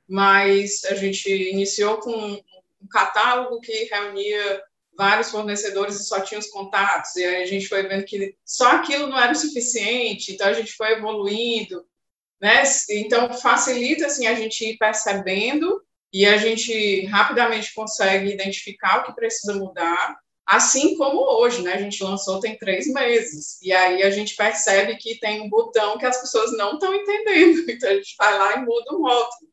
mas 0.07 0.83
a 0.86 0.95
gente 0.95 1.29
iniciou 1.29 1.97
com 1.97 2.41
um 2.81 2.88
catálogo 2.89 3.59
que 3.62 3.86
reunia 3.86 4.63
vários 4.97 5.29
fornecedores 5.29 6.00
e 6.00 6.05
só 6.05 6.19
tinha 6.21 6.39
os 6.39 6.47
contatos, 6.47 7.15
e 7.15 7.24
aí 7.24 7.43
a 7.43 7.45
gente 7.45 7.67
foi 7.67 7.83
vendo 7.83 8.03
que 8.03 8.36
só 8.43 8.71
aquilo 8.71 9.07
não 9.07 9.19
era 9.19 9.31
o 9.31 9.36
suficiente, 9.36 10.33
então 10.33 10.47
a 10.47 10.53
gente 10.53 10.74
foi 10.74 10.93
evoluindo, 10.93 11.86
né? 12.41 12.63
Então 12.89 13.31
facilita 13.33 14.07
assim 14.07 14.25
a 14.25 14.33
gente 14.33 14.65
ir 14.65 14.77
percebendo 14.77 15.83
e 16.12 16.25
a 16.25 16.38
gente 16.38 17.05
rapidamente 17.05 17.74
consegue 17.75 18.31
identificar 18.31 19.00
o 19.00 19.03
que 19.03 19.13
precisa 19.13 19.53
mudar, 19.53 20.17
assim 20.48 20.96
como 20.96 21.20
hoje, 21.20 21.62
né? 21.62 21.74
A 21.74 21.82
gente 21.82 22.01
lançou 22.01 22.39
tem 22.39 22.58
três 22.58 22.88
meses, 22.88 23.62
e 23.62 23.74
aí 23.74 24.01
a 24.01 24.10
gente 24.10 24.36
percebe 24.36 24.96
que 24.96 25.20
tem 25.20 25.42
um 25.42 25.50
botão 25.50 25.98
que 25.98 26.06
as 26.06 26.22
pessoas 26.22 26.56
não 26.58 26.75
estão 26.75 26.96
entendendo, 26.96 27.66
então 27.70 27.89
a 27.89 27.94
gente 27.96 28.16
vai 28.18 28.38
lá 28.39 28.56
e 28.56 28.66
muda 28.66 28.94
o 28.94 29.01
rótulo. 29.01 29.51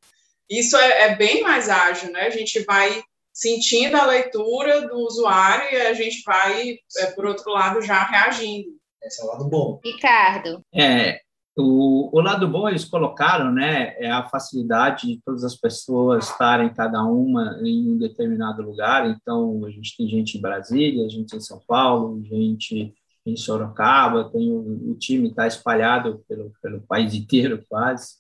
Isso 0.49 0.77
é, 0.77 1.03
é 1.03 1.17
bem 1.17 1.43
mais 1.43 1.69
ágil, 1.69 2.13
né? 2.13 2.27
A 2.27 2.31
gente 2.31 2.61
vai 2.61 3.03
sentindo 3.33 3.97
a 3.97 4.07
leitura 4.07 4.87
do 4.87 4.99
usuário 4.99 5.73
e 5.73 5.83
a 5.83 5.93
gente 5.95 6.23
vai, 6.25 6.77
é, 6.99 7.07
por 7.07 7.27
outro 7.27 7.51
lado, 7.51 7.83
já 7.83 8.05
reagindo. 8.05 8.69
Esse 9.03 9.21
é 9.21 9.25
o 9.25 9.27
lado 9.29 9.45
bom. 9.47 9.81
Ricardo. 9.85 10.63
É, 10.73 11.21
O, 11.57 12.11
o, 12.17 12.21
lado 12.21 12.49
bom 12.49 12.69
eles 12.69 12.85
colocaram, 12.85 13.53
né, 13.53 13.95
é 13.99 14.11
a 14.11 14.29
facilidade 14.29 15.07
de 15.07 15.23
todas 15.25 15.45
as 15.45 15.55
pessoas 15.55 16.29
estarem 16.29 16.75
cada 16.75 17.05
uma 17.05 17.61
em 17.63 17.93
um 17.93 17.97
determinado 17.97 18.61
lugar. 18.61 19.09
Então 19.09 19.65
a 19.65 19.71
gente 19.71 19.97
tem 19.97 20.09
gente 20.09 20.37
em 20.37 20.41
Brasília, 20.41 21.09
gente 21.09 21.37
em 21.37 21.41
São 21.41 21.61
Paulo, 21.67 22.25
gente 22.25 22.93
em 23.25 23.37
Sorocaba, 23.37 24.31
tem 24.31 24.51
o, 24.51 24.91
o 24.91 24.95
time 24.97 25.29
está 25.29 25.47
espalhado 25.47 26.25
pelo, 26.29 26.53
pelo 26.61 26.81
país 26.83 27.15
inteiro 27.15 27.63
quase. 27.69 28.17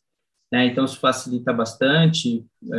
Né? 0.50 0.66
Então 0.66 0.84
isso 0.84 1.00
facilita 1.00 1.52
bastante. 1.52 2.46
É, 2.72 2.76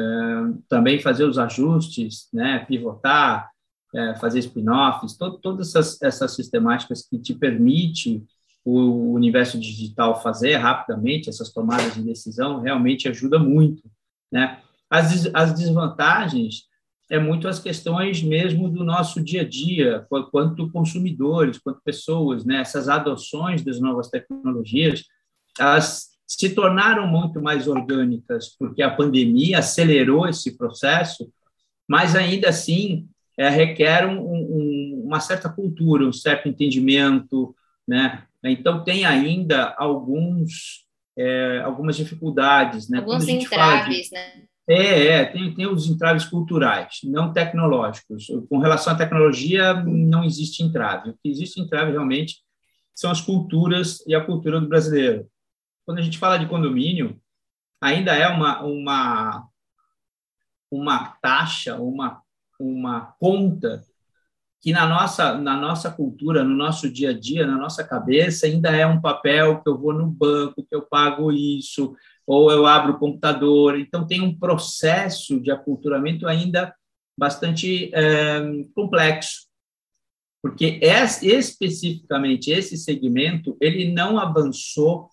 também 0.70 1.02
fazer 1.02 1.26
os 1.26 1.38
ajustes, 1.38 2.30
né, 2.34 2.60
pivotar, 2.60 3.52
é, 3.94 4.16
fazer 4.16 4.40
spin-offs, 4.40 5.18
to, 5.18 5.38
todas 5.40 5.70
essas, 5.70 6.02
essas 6.02 6.34
sistemáticas 6.34 7.06
que 7.08 7.20
te 7.20 7.34
permite 7.34 8.24
o 8.66 9.14
universo 9.14 9.60
digital 9.60 10.20
fazer 10.22 10.56
rapidamente 10.56 11.30
essas 11.30 11.54
tomadas 11.54 11.94
de 11.94 12.02
decisão 12.02 12.62
realmente 12.62 13.08
ajuda 13.08 13.38
muito, 13.38 13.84
né? 14.32 14.60
As, 14.90 15.30
as 15.34 15.54
desvantagens 15.54 16.64
é 17.12 17.20
muito 17.20 17.48
as 17.48 17.60
questões 17.60 18.24
mesmo 18.24 18.68
do 18.68 18.84
nosso 18.84 19.24
dia 19.24 19.42
a 19.42 19.48
dia, 19.48 20.08
quanto 20.32 20.72
consumidores, 20.72 21.60
quanto 21.60 21.80
pessoas, 21.84 22.44
né? 22.44 22.62
Essas 22.62 22.90
adoções 22.90 23.62
das 23.62 23.80
novas 23.80 24.10
tecnologias, 24.10 25.04
elas 25.60 26.16
se 26.28 26.50
tornaram 26.50 27.08
muito 27.08 27.40
mais 27.40 27.68
orgânicas 27.68 28.56
porque 28.58 28.82
a 28.82 28.90
pandemia 28.90 29.60
acelerou 29.60 30.28
esse 30.28 30.58
processo, 30.58 31.32
mas 31.88 32.16
ainda 32.16 32.50
assim 32.50 33.08
é, 33.38 33.48
requer 33.48 34.08
um, 34.08 34.20
um, 34.20 35.04
uma 35.06 35.20
certa 35.20 35.50
cultura, 35.50 36.08
um 36.08 36.14
certo 36.14 36.50
entendimento, 36.50 37.56
né? 37.88 38.24
Então, 38.52 38.84
tem 38.84 39.06
ainda 39.06 39.74
alguns, 39.78 40.86
é, 41.18 41.62
algumas 41.62 41.96
dificuldades. 41.96 42.90
Né? 42.90 43.00
Alguns 43.00 43.28
entraves, 43.28 44.10
de... 44.10 44.14
né? 44.14 44.44
É, 44.68 45.08
é 45.08 45.26
tem, 45.26 45.54
tem 45.54 45.68
os 45.68 45.88
entraves 45.88 46.26
culturais, 46.26 47.00
não 47.04 47.32
tecnológicos. 47.32 48.26
Com 48.50 48.58
relação 48.58 48.94
à 48.94 48.96
tecnologia, 48.96 49.74
não 49.74 50.24
existe 50.24 50.64
entrave. 50.64 51.12
O 51.12 51.14
que 51.14 51.30
existe 51.30 51.62
entrave 51.62 51.92
realmente 51.92 52.38
são 52.94 53.12
as 53.12 53.22
culturas 53.22 54.04
e 54.08 54.16
a 54.16 54.26
cultura 54.26 54.60
do 54.60 54.68
brasileiro. 54.68 55.28
Quando 55.86 56.00
a 56.00 56.02
gente 56.02 56.18
fala 56.18 56.38
de 56.38 56.48
condomínio, 56.48 57.20
ainda 57.80 58.16
é 58.16 58.28
uma, 58.28 58.64
uma, 58.64 59.48
uma 60.72 61.10
taxa, 61.22 61.76
uma, 61.76 62.22
uma 62.60 63.14
conta 63.20 63.84
que 64.66 64.72
na 64.72 64.88
nossa, 64.88 65.38
na 65.38 65.56
nossa 65.56 65.92
cultura, 65.92 66.44
no 66.44 66.56
nosso 66.56 66.90
dia 66.90 67.12
a 67.12 67.14
dia, 67.14 67.46
na 67.46 67.56
nossa 67.56 67.84
cabeça, 67.84 68.48
ainda 68.48 68.76
é 68.76 68.84
um 68.84 69.00
papel 69.00 69.62
que 69.62 69.70
eu 69.70 69.78
vou 69.78 69.94
no 69.94 70.08
banco, 70.08 70.66
que 70.68 70.76
eu 70.76 70.82
pago 70.82 71.32
isso, 71.32 71.96
ou 72.26 72.52
eu 72.52 72.66
abro 72.66 72.94
o 72.94 72.98
computador. 72.98 73.78
Então, 73.80 74.08
tem 74.08 74.22
um 74.22 74.36
processo 74.36 75.40
de 75.40 75.52
aculturamento 75.52 76.28
ainda 76.28 76.74
bastante 77.16 77.92
é, 77.94 78.42
complexo, 78.74 79.46
porque 80.42 80.80
especificamente 81.22 82.50
esse 82.50 82.76
segmento, 82.76 83.56
ele 83.62 83.94
não 83.94 84.18
avançou 84.18 85.12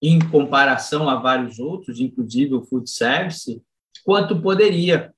em 0.00 0.16
comparação 0.28 1.08
a 1.08 1.16
vários 1.16 1.58
outros, 1.58 1.98
inclusive 1.98 2.54
o 2.54 2.62
food 2.62 2.88
service, 2.88 3.60
quanto 4.04 4.40
poderia. 4.40 5.12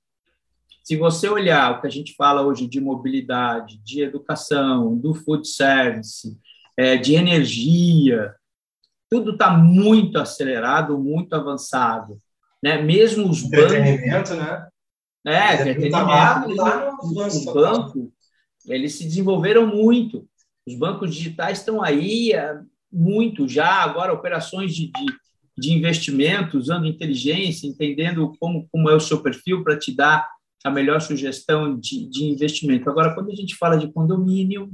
Se 0.87 0.95
você 0.95 1.29
olhar 1.29 1.73
o 1.73 1.81
que 1.81 1.89
a 1.89 1.91
gente 1.91 2.15
fala 2.15 2.43
hoje 2.43 2.65
de 2.65 2.81
mobilidade, 2.81 3.77
de 3.79 4.03
educação, 4.03 4.97
do 4.97 5.17
food 5.17 5.49
service, 5.49 6.39
é, 6.77 6.97
de 6.97 7.17
energia, 7.17 8.33
tudo 9.11 9.33
está 9.33 9.51
muito 9.51 10.17
acelerado, 10.17 10.97
muito 10.97 11.35
avançado. 11.35 12.17
Né? 12.63 12.81
Mesmo 12.81 13.29
os 13.29 13.43
bancos. 13.43 14.31
Né? 14.31 14.69
É, 15.27 15.55
entretenimento. 15.55 15.91
Tá 16.55 16.97
os 17.03 17.45
bancos, 17.47 18.09
eles 18.69 18.95
se 18.95 19.03
desenvolveram 19.03 19.67
muito. 19.67 20.25
Os 20.65 20.77
bancos 20.77 21.13
digitais 21.13 21.59
estão 21.59 21.83
aí 21.83 22.31
muito 22.93 23.49
já, 23.49 23.83
agora 23.83 24.13
operações 24.13 24.73
de, 24.73 24.93
de, 24.93 25.07
de 25.59 25.73
investimento, 25.73 26.57
usando 26.57 26.87
inteligência, 26.87 27.67
entendendo 27.67 28.33
como, 28.39 28.69
como 28.71 28.89
é 28.89 28.95
o 28.95 29.01
seu 29.01 29.21
perfil 29.21 29.65
para 29.65 29.77
te 29.77 29.93
dar 29.93 30.36
a 30.67 30.71
melhor 30.71 31.01
sugestão 31.01 31.79
de, 31.79 32.09
de 32.09 32.25
investimento. 32.25 32.91
Agora, 32.91 33.15
quando 33.15 33.31
a 33.31 33.35
gente 33.35 33.55
fala 33.55 33.79
de 33.79 33.93
condomínio, 33.93 34.69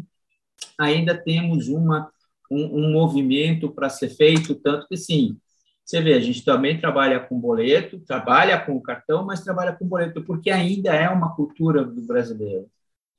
ainda 0.78 1.14
temos 1.14 1.68
uma, 1.68 2.10
um, 2.50 2.86
um 2.86 2.92
movimento 2.92 3.70
para 3.70 3.90
ser 3.90 4.08
feito, 4.08 4.54
tanto 4.54 4.88
que 4.88 4.96
sim, 4.96 5.36
você 5.84 6.00
vê, 6.00 6.14
a 6.14 6.20
gente 6.20 6.42
também 6.46 6.80
trabalha 6.80 7.20
com 7.20 7.38
boleto, 7.38 8.00
trabalha 8.00 8.58
com 8.58 8.80
cartão, 8.80 9.26
mas 9.26 9.44
trabalha 9.44 9.74
com 9.74 9.86
boleto, 9.86 10.22
porque 10.24 10.50
ainda 10.50 10.94
é 10.94 11.10
uma 11.10 11.36
cultura 11.36 11.84
do 11.84 12.00
brasileiro. 12.00 12.70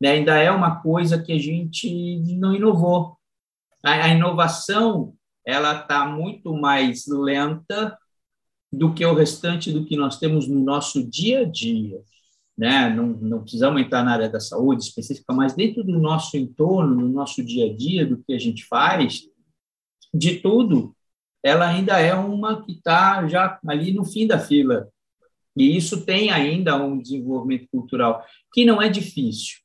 Né? 0.02 0.10
Ainda 0.10 0.40
é 0.40 0.50
uma 0.50 0.82
coisa 0.82 1.22
que 1.22 1.32
a 1.32 1.38
gente 1.38 2.20
não 2.40 2.56
inovou. 2.56 3.16
A, 3.84 4.06
a 4.06 4.10
inovação 4.10 5.14
ela 5.46 5.80
está 5.80 6.08
muito 6.08 6.56
mais 6.56 7.06
lenta 7.06 7.96
do 8.72 8.92
que 8.96 9.06
o 9.06 9.14
restante 9.14 9.72
do 9.72 9.86
que 9.86 9.96
nós 9.96 10.18
temos 10.18 10.48
no 10.48 10.60
nosso 10.60 11.08
dia 11.08 11.42
a 11.42 11.44
dia 11.44 12.02
né? 12.58 12.90
Não, 12.90 13.08
não 13.08 13.42
precisamos 13.42 13.82
entrar 13.82 14.04
na 14.04 14.14
área 14.14 14.30
da 14.30 14.40
saúde 14.40 14.84
específica, 14.84 15.34
mas 15.34 15.54
dentro 15.54 15.84
do 15.84 16.00
nosso 16.00 16.38
entorno, 16.38 16.96
no 16.96 17.10
nosso 17.10 17.44
dia 17.44 17.72
a 17.72 17.76
dia, 17.76 18.06
do 18.06 18.24
que 18.24 18.34
a 18.34 18.40
gente 18.40 18.66
faz, 18.66 19.24
de 20.14 20.40
tudo, 20.40 20.96
ela 21.44 21.68
ainda 21.68 22.00
é 22.00 22.14
uma 22.14 22.64
que 22.64 22.74
está 22.74 23.28
já 23.28 23.60
ali 23.68 23.94
no 23.94 24.06
fim 24.06 24.28
da 24.28 24.40
fila. 24.40 24.90
E 25.56 25.76
isso 25.76 26.06
tem 26.06 26.32
ainda 26.32 26.76
um 26.76 27.00
desenvolvimento 27.00 27.68
cultural 27.70 28.26
que 28.52 28.66
não 28.66 28.82
é 28.82 28.90
difícil, 28.90 29.60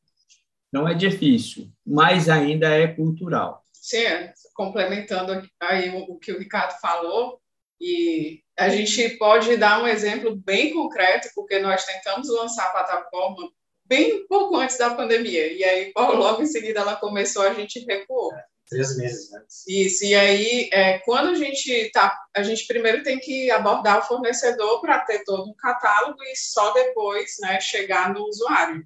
não 0.73 0.87
é 0.87 0.95
difícil, 0.95 1.71
mas 1.87 2.29
ainda 2.29 2.69
é 2.69 2.89
cultural. 2.89 3.63
Sim, 3.73 4.31
complementando 4.55 5.33
aí 5.63 5.91
o 6.09 6.19
que 6.19 6.33
o 6.33 6.39
Ricardo 6.39 6.79
falou, 6.81 7.41
e 7.81 8.43
a 8.59 8.69
gente 8.69 9.11
pode 9.11 9.57
dar 9.57 9.83
um 9.83 9.87
exemplo 9.87 10.35
bem 10.35 10.75
concreto, 10.75 11.29
porque 11.35 11.61
nós 11.61 11.85
tentamos 11.85 12.29
lançar 12.29 12.67
a 12.67 12.71
plataforma 12.71 13.49
bem 13.85 14.27
pouco 14.27 14.57
antes 14.57 14.77
da 14.77 14.91
pandemia, 14.91 15.51
e 15.53 15.65
aí 15.65 15.93
logo 15.97 16.43
em 16.43 16.47
seguida 16.47 16.81
ela 16.81 16.97
começou, 16.97 17.43
a 17.43 17.55
gente 17.55 17.79
recuou. 17.87 18.35
É, 18.35 18.45
três 18.69 18.97
meses 18.99 19.33
antes. 19.33 19.65
Isso, 19.67 20.05
e 20.05 20.15
aí 20.15 20.69
é, 20.73 20.99
quando 20.99 21.29
a 21.29 21.35
gente 21.35 21.91
tá, 21.93 22.19
a 22.37 22.43
gente 22.43 22.67
primeiro 22.67 23.03
tem 23.03 23.19
que 23.19 23.51
abordar 23.51 24.01
o 24.01 24.03
fornecedor 24.03 24.81
para 24.81 24.99
ter 25.01 25.23
todo 25.25 25.49
um 25.49 25.55
catálogo 25.55 26.23
e 26.25 26.37
só 26.37 26.73
depois, 26.73 27.37
né, 27.41 27.61
chegar 27.61 28.13
no 28.13 28.25
usuário. 28.25 28.85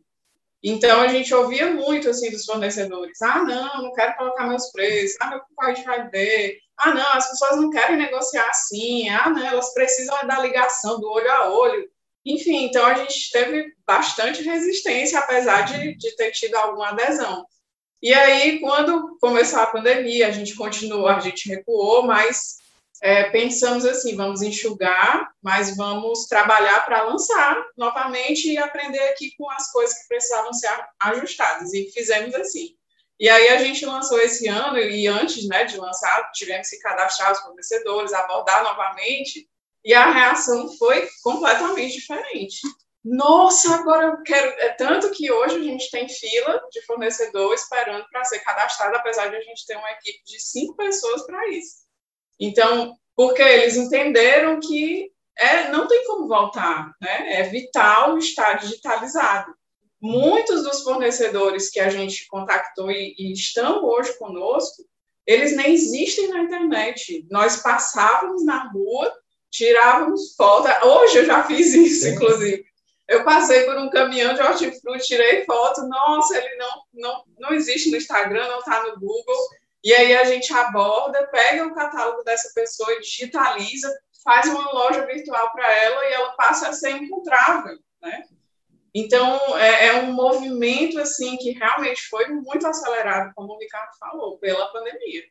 Então 0.62 1.00
a 1.00 1.08
gente 1.08 1.34
ouvia 1.34 1.72
muito 1.72 2.10
assim 2.10 2.30
dos 2.30 2.44
fornecedores, 2.44 3.20
ah 3.22 3.42
não, 3.42 3.82
não 3.82 3.92
quero 3.94 4.16
colocar 4.16 4.46
meus 4.46 4.70
preços, 4.70 5.16
ah 5.20 5.30
meu 5.30 5.40
concorrente 5.40 5.82
vai 5.82 6.08
ver, 6.08 6.58
ah, 6.84 6.94
não, 6.94 7.12
as 7.12 7.30
pessoas 7.30 7.56
não 7.56 7.70
querem 7.70 7.96
negociar 7.96 8.48
assim. 8.48 9.08
Ah, 9.08 9.30
não, 9.30 9.44
elas 9.44 9.72
precisam 9.72 10.26
da 10.26 10.40
ligação, 10.40 11.00
do 11.00 11.10
olho 11.10 11.30
a 11.30 11.50
olho. 11.50 11.88
Enfim, 12.24 12.64
então 12.64 12.84
a 12.84 12.94
gente 12.94 13.30
teve 13.30 13.72
bastante 13.86 14.42
resistência, 14.42 15.18
apesar 15.18 15.62
de, 15.62 15.96
de 15.96 16.16
ter 16.16 16.30
tido 16.30 16.54
alguma 16.54 16.90
adesão. 16.90 17.44
E 18.00 18.12
aí, 18.12 18.58
quando 18.60 19.16
começou 19.20 19.60
a 19.60 19.66
pandemia, 19.66 20.28
a 20.28 20.30
gente 20.30 20.56
continuou, 20.56 21.08
a 21.08 21.20
gente 21.20 21.48
recuou, 21.48 22.02
mas 22.04 22.56
é, 23.00 23.30
pensamos 23.30 23.84
assim: 23.84 24.16
vamos 24.16 24.42
enxugar, 24.42 25.32
mas 25.42 25.76
vamos 25.76 26.26
trabalhar 26.26 26.84
para 26.84 27.04
lançar 27.04 27.56
novamente 27.76 28.50
e 28.50 28.58
aprender 28.58 29.02
aqui 29.10 29.32
com 29.36 29.50
as 29.50 29.70
coisas 29.70 29.98
que 30.00 30.08
precisavam 30.08 30.52
ser 30.52 30.70
ajustadas. 31.00 31.72
E 31.72 31.90
fizemos 31.92 32.34
assim. 32.34 32.76
E 33.22 33.28
aí 33.28 33.50
a 33.50 33.58
gente 33.58 33.86
lançou 33.86 34.18
esse 34.18 34.48
ano, 34.48 34.76
e 34.76 35.06
antes 35.06 35.46
né, 35.46 35.62
de 35.62 35.76
lançar, 35.76 36.32
tivemos 36.32 36.68
que 36.68 36.80
cadastrar 36.80 37.30
os 37.30 37.38
fornecedores, 37.38 38.12
abordar 38.12 38.64
novamente, 38.64 39.48
e 39.84 39.94
a 39.94 40.10
reação 40.10 40.68
foi 40.76 41.08
completamente 41.22 41.92
diferente. 41.92 42.60
Nossa, 43.04 43.76
agora 43.76 44.06
eu 44.08 44.22
quero. 44.24 44.48
É 44.58 44.70
tanto 44.70 45.12
que 45.12 45.30
hoje 45.30 45.54
a 45.54 45.62
gente 45.62 45.88
tem 45.92 46.08
fila 46.08 46.60
de 46.72 46.84
fornecedor 46.84 47.54
esperando 47.54 48.04
para 48.10 48.24
ser 48.24 48.40
cadastrado, 48.40 48.96
apesar 48.96 49.28
de 49.28 49.36
a 49.36 49.40
gente 49.40 49.66
ter 49.68 49.76
uma 49.76 49.92
equipe 49.92 50.24
de 50.24 50.40
cinco 50.40 50.74
pessoas 50.74 51.24
para 51.24 51.48
isso. 51.50 51.76
Então, 52.40 52.96
porque 53.14 53.40
eles 53.40 53.76
entenderam 53.76 54.58
que 54.58 55.12
é, 55.38 55.68
não 55.68 55.86
tem 55.86 56.04
como 56.06 56.26
voltar, 56.26 56.92
né? 57.00 57.34
É 57.34 57.44
vital 57.44 58.18
estar 58.18 58.54
digitalizado 58.54 59.54
muitos 60.02 60.64
dos 60.64 60.82
fornecedores 60.82 61.70
que 61.70 61.78
a 61.78 61.88
gente 61.88 62.26
contactou 62.26 62.90
e, 62.90 63.14
e, 63.16 63.32
estão 63.32 63.84
hoje 63.84 64.18
conosco, 64.18 64.82
eles 65.24 65.56
nem 65.56 65.72
existem 65.72 66.28
na 66.28 66.40
internet. 66.40 67.24
Nós 67.30 67.58
passávamos 67.58 68.44
na 68.44 68.68
rua, 68.72 69.12
tirávamos 69.48 70.34
foto. 70.34 70.68
Hoje 70.84 71.18
eu 71.18 71.24
já 71.24 71.44
fiz 71.44 71.72
isso, 71.72 72.06
Sim. 72.06 72.14
inclusive. 72.14 72.64
Eu 73.08 73.24
passei 73.24 73.64
por 73.64 73.76
um 73.76 73.90
caminhão 73.90 74.34
de 74.34 74.42
hortifruti, 74.42 75.06
tirei 75.06 75.44
foto. 75.44 75.86
Nossa, 75.86 76.36
ele 76.36 76.56
não, 76.56 76.82
não, 76.94 77.24
não 77.38 77.52
existe 77.52 77.90
no 77.90 77.96
Instagram, 77.96 78.48
não 78.48 78.58
está 78.58 78.82
no 78.82 78.98
Google. 78.98 79.48
E 79.84 79.92
aí 79.92 80.16
a 80.16 80.24
gente 80.24 80.52
aborda, 80.52 81.28
pega 81.28 81.64
o 81.64 81.74
catálogo 81.74 82.24
dessa 82.24 82.50
pessoa, 82.54 83.00
digitaliza, 83.00 83.92
faz 84.24 84.48
uma 84.48 84.72
loja 84.72 85.06
virtual 85.06 85.52
para 85.52 85.72
ela 85.72 86.04
e 86.06 86.12
ela 86.12 86.32
passa 86.32 86.68
a 86.68 86.72
ser 86.72 86.90
encontrável, 86.90 87.78
né? 88.00 88.24
Então, 88.94 89.58
é, 89.58 89.86
é, 89.86 89.94
um 90.02 90.12
movimento, 90.12 90.98
assim, 90.98 91.36
que 91.38 91.52
realmente 91.52 92.02
foi 92.08 92.28
muito 92.28 92.66
acelerado, 92.66 93.32
como 93.34 93.54
o 93.54 93.58
Ricardo 93.58 93.96
falou, 93.98 94.38
pela 94.38 94.70
pandemia. 94.70 95.22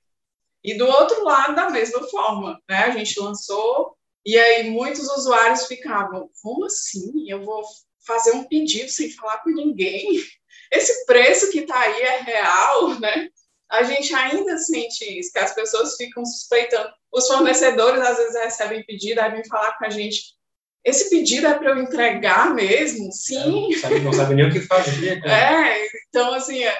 E 0.63 0.76
do 0.76 0.88
outro 0.88 1.24
lado, 1.24 1.56
da 1.56 1.69
mesma 1.69 2.08
forma, 2.10 2.60
né? 2.67 2.78
A 2.86 2.89
gente 2.91 3.19
lançou 3.19 3.95
e 4.26 4.38
aí 4.38 4.69
muitos 4.69 5.10
usuários 5.10 5.65
ficavam, 5.65 6.30
como 6.41 6.65
assim? 6.65 7.30
Eu 7.30 7.43
vou 7.43 7.63
fazer 8.06 8.32
um 8.34 8.43
pedido 8.43 8.89
sem 8.89 9.12
falar 9.12 9.39
com 9.39 9.50
ninguém? 9.50 10.24
Esse 10.71 11.06
preço 11.06 11.52
que 11.52 11.60
está 11.60 11.80
aí 11.80 12.02
é 12.02 12.21
real, 12.21 13.00
né? 13.00 13.30
A 13.69 13.84
gente 13.84 14.13
ainda 14.13 14.58
sente 14.58 15.19
isso, 15.19 15.32
que 15.32 15.39
as 15.39 15.54
pessoas 15.54 15.95
ficam 15.95 16.26
suspeitando. 16.26 16.91
Os 17.12 17.28
fornecedores 17.28 18.02
às 18.02 18.17
vezes 18.17 18.36
recebem 18.36 18.86
pedido, 18.86 19.19
aí 19.19 19.32
vêm 19.32 19.47
falar 19.47 19.78
com 19.78 19.86
a 19.86 19.89
gente, 19.89 20.36
esse 20.83 21.09
pedido 21.09 21.47
é 21.47 21.53
para 21.53 21.71
eu 21.71 21.79
entregar 21.79 22.53
mesmo? 22.53 23.11
Sim. 23.11 23.69
Não 23.69 23.79
sabe, 23.79 23.99
não 23.99 24.13
sabe 24.13 24.35
nem 24.35 24.47
o 24.47 24.51
que 24.51 24.61
fazer. 24.61 25.21
Né? 25.21 25.79
É, 25.81 25.87
então, 26.09 26.33
assim, 26.33 26.63
é, 26.63 26.75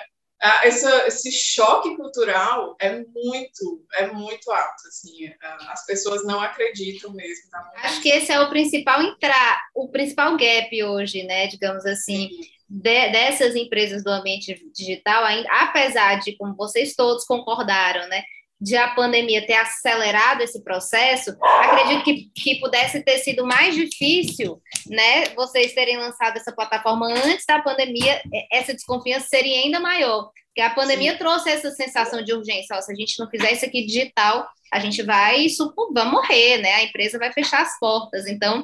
essa, 0.64 1.08
esse 1.08 1.32
choque 1.32 1.96
cultural 1.96 2.76
é 2.80 2.98
muito, 2.98 3.86
é 3.94 4.08
muito 4.08 4.52
alto, 4.52 4.88
assim, 4.88 5.28
é, 5.28 5.36
as 5.70 5.86
pessoas 5.86 6.26
não 6.26 6.42
acreditam 6.42 7.14
mesmo. 7.14 7.50
Acho 7.76 8.02
que 8.02 8.10
esse 8.10 8.32
é 8.32 8.40
o 8.40 8.50
principal 8.50 9.04
entrar, 9.04 9.62
o 9.76 9.90
principal 9.90 10.36
gap 10.36 10.84
hoje, 10.84 11.24
né, 11.24 11.46
digamos 11.46 11.86
assim, 11.86 12.30
de, 12.68 13.12
dessas 13.12 13.56
empresas 13.56 14.04
do 14.04 14.10
ambiente 14.10 14.60
digital, 14.76 15.24
ainda, 15.26 15.48
apesar 15.52 16.20
de, 16.20 16.36
como 16.36 16.56
vocês 16.56 16.96
todos 16.96 17.24
concordaram, 17.26 18.08
né, 18.10 18.24
de 18.62 18.78
a 18.78 18.90
pandemia 18.90 19.46
ter 19.46 19.56
acelerado 19.56 20.42
esse 20.42 20.64
processo, 20.64 21.36
acredito 21.42 22.04
que, 22.04 22.32
que 22.36 22.60
pudesse 22.60 23.04
ter 23.04 23.18
sido 23.18 23.44
mais 23.44 23.74
difícil, 23.74 24.62
né, 24.86 25.26
vocês 25.36 25.74
terem 25.74 25.98
lançado 25.98 26.38
essa 26.38 26.52
plataforma 26.52 27.08
antes 27.08 27.44
da 27.44 27.60
pandemia, 27.60 28.22
essa 28.52 28.72
desconfiança 28.72 29.28
seria 29.28 29.62
ainda 29.62 29.80
maior, 29.80 30.30
porque 30.46 30.62
a 30.62 30.70
pandemia 30.70 31.14
Sim. 31.14 31.18
trouxe 31.18 31.50
essa 31.50 31.72
sensação 31.72 32.24
de 32.24 32.34
urgência, 32.34 32.78
ó, 32.78 32.82
se 32.82 32.92
a 32.92 32.96
gente 32.96 33.20
não 33.20 33.28
fizer 33.28 33.52
isso 33.52 33.66
aqui 33.66 33.84
digital, 33.84 34.48
a 34.72 34.80
gente 34.80 35.02
vai, 35.02 35.48
vai 35.92 36.06
morrer, 36.06 36.60
né, 36.60 36.74
a 36.76 36.84
empresa 36.84 37.18
vai 37.18 37.34
fechar 37.34 37.64
as 37.64 37.80
portas, 37.80 38.28
então, 38.28 38.64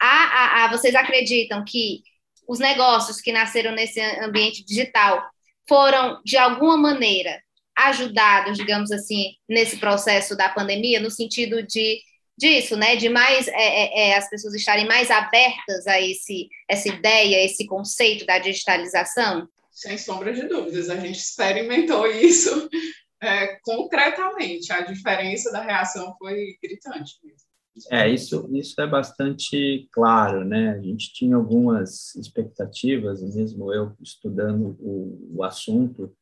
a, 0.00 0.06
a, 0.06 0.64
a, 0.64 0.68
vocês 0.70 0.94
acreditam 0.94 1.64
que 1.64 2.02
os 2.46 2.60
negócios 2.60 3.20
que 3.20 3.32
nasceram 3.32 3.72
nesse 3.72 4.00
ambiente 4.20 4.64
digital 4.64 5.20
foram, 5.68 6.20
de 6.24 6.36
alguma 6.36 6.76
maneira, 6.76 7.40
ajudados, 7.76 8.56
digamos 8.56 8.90
assim, 8.90 9.32
nesse 9.48 9.78
processo 9.78 10.36
da 10.36 10.48
pandemia, 10.48 11.00
no 11.00 11.10
sentido 11.10 11.62
de 11.66 12.00
disso, 12.38 12.76
né, 12.76 12.96
de 12.96 13.08
mais 13.08 13.46
é, 13.48 13.52
é, 13.52 14.08
é, 14.08 14.16
as 14.16 14.28
pessoas 14.28 14.54
estarem 14.54 14.86
mais 14.86 15.10
abertas 15.10 15.86
a 15.86 16.00
esse 16.00 16.48
essa 16.68 16.88
ideia, 16.88 17.44
esse 17.44 17.66
conceito 17.66 18.24
da 18.26 18.38
digitalização? 18.38 19.46
Sem 19.70 19.96
sombra 19.96 20.32
de 20.32 20.48
dúvidas, 20.48 20.88
a 20.90 20.96
gente 20.96 21.18
experimentou 21.18 22.06
isso 22.06 22.68
é, 23.22 23.58
concretamente. 23.62 24.72
A 24.72 24.80
diferença 24.80 25.52
da 25.52 25.62
reação 25.62 26.14
foi 26.18 26.56
gritante 26.62 27.14
mesmo. 27.22 27.52
É, 27.90 28.06
isso, 28.06 28.50
isso 28.52 28.78
é 28.82 28.86
bastante 28.86 29.88
claro, 29.92 30.44
né? 30.44 30.72
A 30.72 30.80
gente 30.80 31.12
tinha 31.14 31.36
algumas 31.36 32.14
expectativas, 32.16 33.22
mesmo 33.34 33.72
eu 33.72 33.96
estudando 34.02 34.76
o, 34.78 35.36
o 35.36 35.42
assunto, 35.42 36.14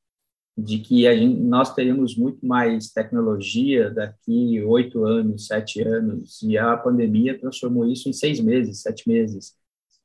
de 0.62 0.78
que 0.78 1.02
gente, 1.02 1.40
nós 1.40 1.74
teríamos 1.74 2.16
muito 2.16 2.44
mais 2.44 2.90
tecnologia 2.90 3.90
daqui 3.90 4.62
oito 4.62 5.04
anos, 5.04 5.46
sete 5.46 5.80
anos, 5.80 6.42
e 6.42 6.58
a 6.58 6.76
pandemia 6.76 7.38
transformou 7.38 7.86
isso 7.86 8.08
em 8.08 8.12
seis 8.12 8.40
meses, 8.40 8.82
sete 8.82 9.08
meses. 9.08 9.54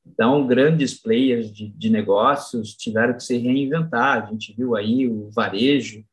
Então, 0.06 0.46
grandes 0.46 0.94
players 0.94 1.52
de, 1.52 1.68
de 1.68 1.90
negócios 1.90 2.74
tiveram 2.74 3.14
que 3.14 3.24
se 3.24 3.36
reinventar. 3.36 4.24
A 4.24 4.30
gente 4.30 4.54
viu 4.56 4.76
aí 4.76 5.08
o 5.08 5.30
varejo, 5.30 6.04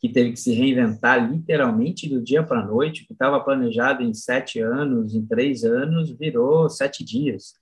que 0.00 0.08
teve 0.08 0.32
que 0.32 0.40
se 0.40 0.52
reinventar 0.52 1.30
literalmente 1.30 2.08
do 2.08 2.22
dia 2.22 2.42
para 2.42 2.60
a 2.60 2.66
noite, 2.66 3.04
que 3.06 3.12
estava 3.12 3.38
planejado 3.40 4.02
em 4.02 4.14
sete 4.14 4.60
anos, 4.60 5.14
em 5.14 5.26
três 5.26 5.62
anos, 5.62 6.10
virou 6.10 6.70
sete 6.70 7.04
dias. 7.04 7.54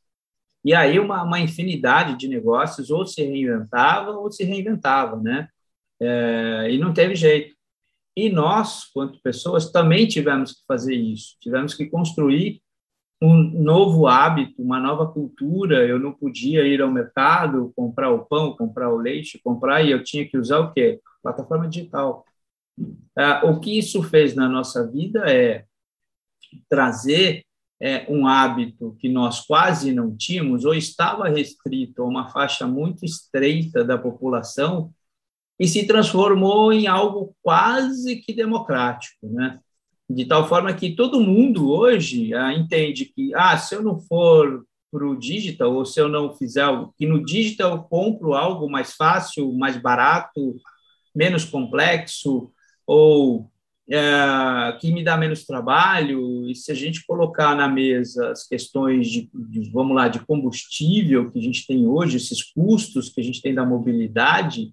E 0.64 0.74
aí 0.74 1.00
uma, 1.00 1.22
uma 1.24 1.40
infinidade 1.40 2.16
de 2.16 2.28
negócios 2.28 2.90
ou 2.90 3.06
se 3.06 3.22
reinventava 3.22 4.12
ou 4.12 4.30
se 4.30 4.44
reinventava, 4.44 5.16
né? 5.16 5.48
É, 6.00 6.68
e 6.70 6.78
não 6.78 6.92
teve 6.92 7.14
jeito. 7.14 7.56
E 8.16 8.28
nós, 8.28 8.84
quanto 8.92 9.20
pessoas, 9.22 9.70
também 9.70 10.06
tivemos 10.06 10.52
que 10.52 10.66
fazer 10.66 10.94
isso, 10.94 11.36
tivemos 11.40 11.74
que 11.74 11.86
construir 11.86 12.60
um 13.20 13.34
novo 13.62 14.06
hábito, 14.06 14.62
uma 14.62 14.80
nova 14.80 15.06
cultura. 15.06 15.86
Eu 15.86 15.98
não 15.98 16.12
podia 16.12 16.66
ir 16.66 16.80
ao 16.80 16.90
mercado, 16.90 17.72
comprar 17.76 18.10
o 18.10 18.24
pão, 18.24 18.56
comprar 18.56 18.92
o 18.92 18.96
leite, 18.96 19.40
comprar, 19.42 19.84
e 19.84 19.90
eu 19.90 20.02
tinha 20.02 20.28
que 20.28 20.38
usar 20.38 20.60
o 20.60 20.72
quê? 20.72 21.00
Plataforma 21.22 21.68
digital. 21.68 22.24
É, 23.16 23.44
o 23.44 23.58
que 23.58 23.76
isso 23.76 24.02
fez 24.02 24.34
na 24.34 24.48
nossa 24.48 24.86
vida 24.90 25.30
é 25.30 25.64
trazer 26.68 27.44
é, 27.80 28.06
um 28.08 28.26
hábito 28.26 28.96
que 28.98 29.08
nós 29.08 29.40
quase 29.46 29.92
não 29.92 30.16
tínhamos, 30.16 30.64
ou 30.64 30.74
estava 30.74 31.28
restrito 31.28 32.02
a 32.02 32.06
uma 32.06 32.30
faixa 32.30 32.66
muito 32.66 33.04
estreita 33.04 33.84
da 33.84 33.98
população, 33.98 34.92
e 35.58 35.66
se 35.66 35.86
transformou 35.86 36.72
em 36.72 36.86
algo 36.86 37.34
quase 37.42 38.16
que 38.16 38.32
democrático, 38.32 39.28
né? 39.28 39.58
De 40.08 40.24
tal 40.24 40.48
forma 40.48 40.72
que 40.72 40.94
todo 40.94 41.20
mundo 41.20 41.70
hoje 41.70 42.32
ah, 42.32 42.54
entende 42.54 43.06
que, 43.06 43.34
ah, 43.34 43.58
se 43.58 43.74
eu 43.74 43.82
não 43.82 43.98
for 43.98 44.64
para 44.90 45.06
o 45.06 45.18
digital, 45.18 45.74
ou 45.74 45.84
se 45.84 46.00
eu 46.00 46.08
não 46.08 46.32
fizer 46.34 46.62
algo, 46.62 46.94
que 46.96 47.06
no 47.06 47.22
digital 47.22 47.72
eu 47.72 47.82
compro 47.82 48.32
algo 48.34 48.70
mais 48.70 48.94
fácil, 48.94 49.52
mais 49.52 49.76
barato, 49.76 50.56
menos 51.14 51.44
complexo, 51.44 52.50
ou 52.86 53.50
é, 53.90 54.78
que 54.80 54.92
me 54.92 55.04
dá 55.04 55.16
menos 55.16 55.44
trabalho, 55.44 56.48
e 56.48 56.54
se 56.54 56.72
a 56.72 56.74
gente 56.74 57.04
colocar 57.06 57.54
na 57.54 57.68
mesa 57.68 58.30
as 58.30 58.46
questões 58.46 59.08
de, 59.08 59.30
de, 59.34 59.70
vamos 59.70 59.94
lá, 59.94 60.08
de 60.08 60.20
combustível 60.20 61.30
que 61.30 61.38
a 61.38 61.42
gente 61.42 61.66
tem 61.66 61.86
hoje, 61.86 62.16
esses 62.16 62.42
custos 62.42 63.10
que 63.10 63.20
a 63.20 63.24
gente 63.24 63.42
tem 63.42 63.54
da 63.54 63.66
mobilidade, 63.66 64.72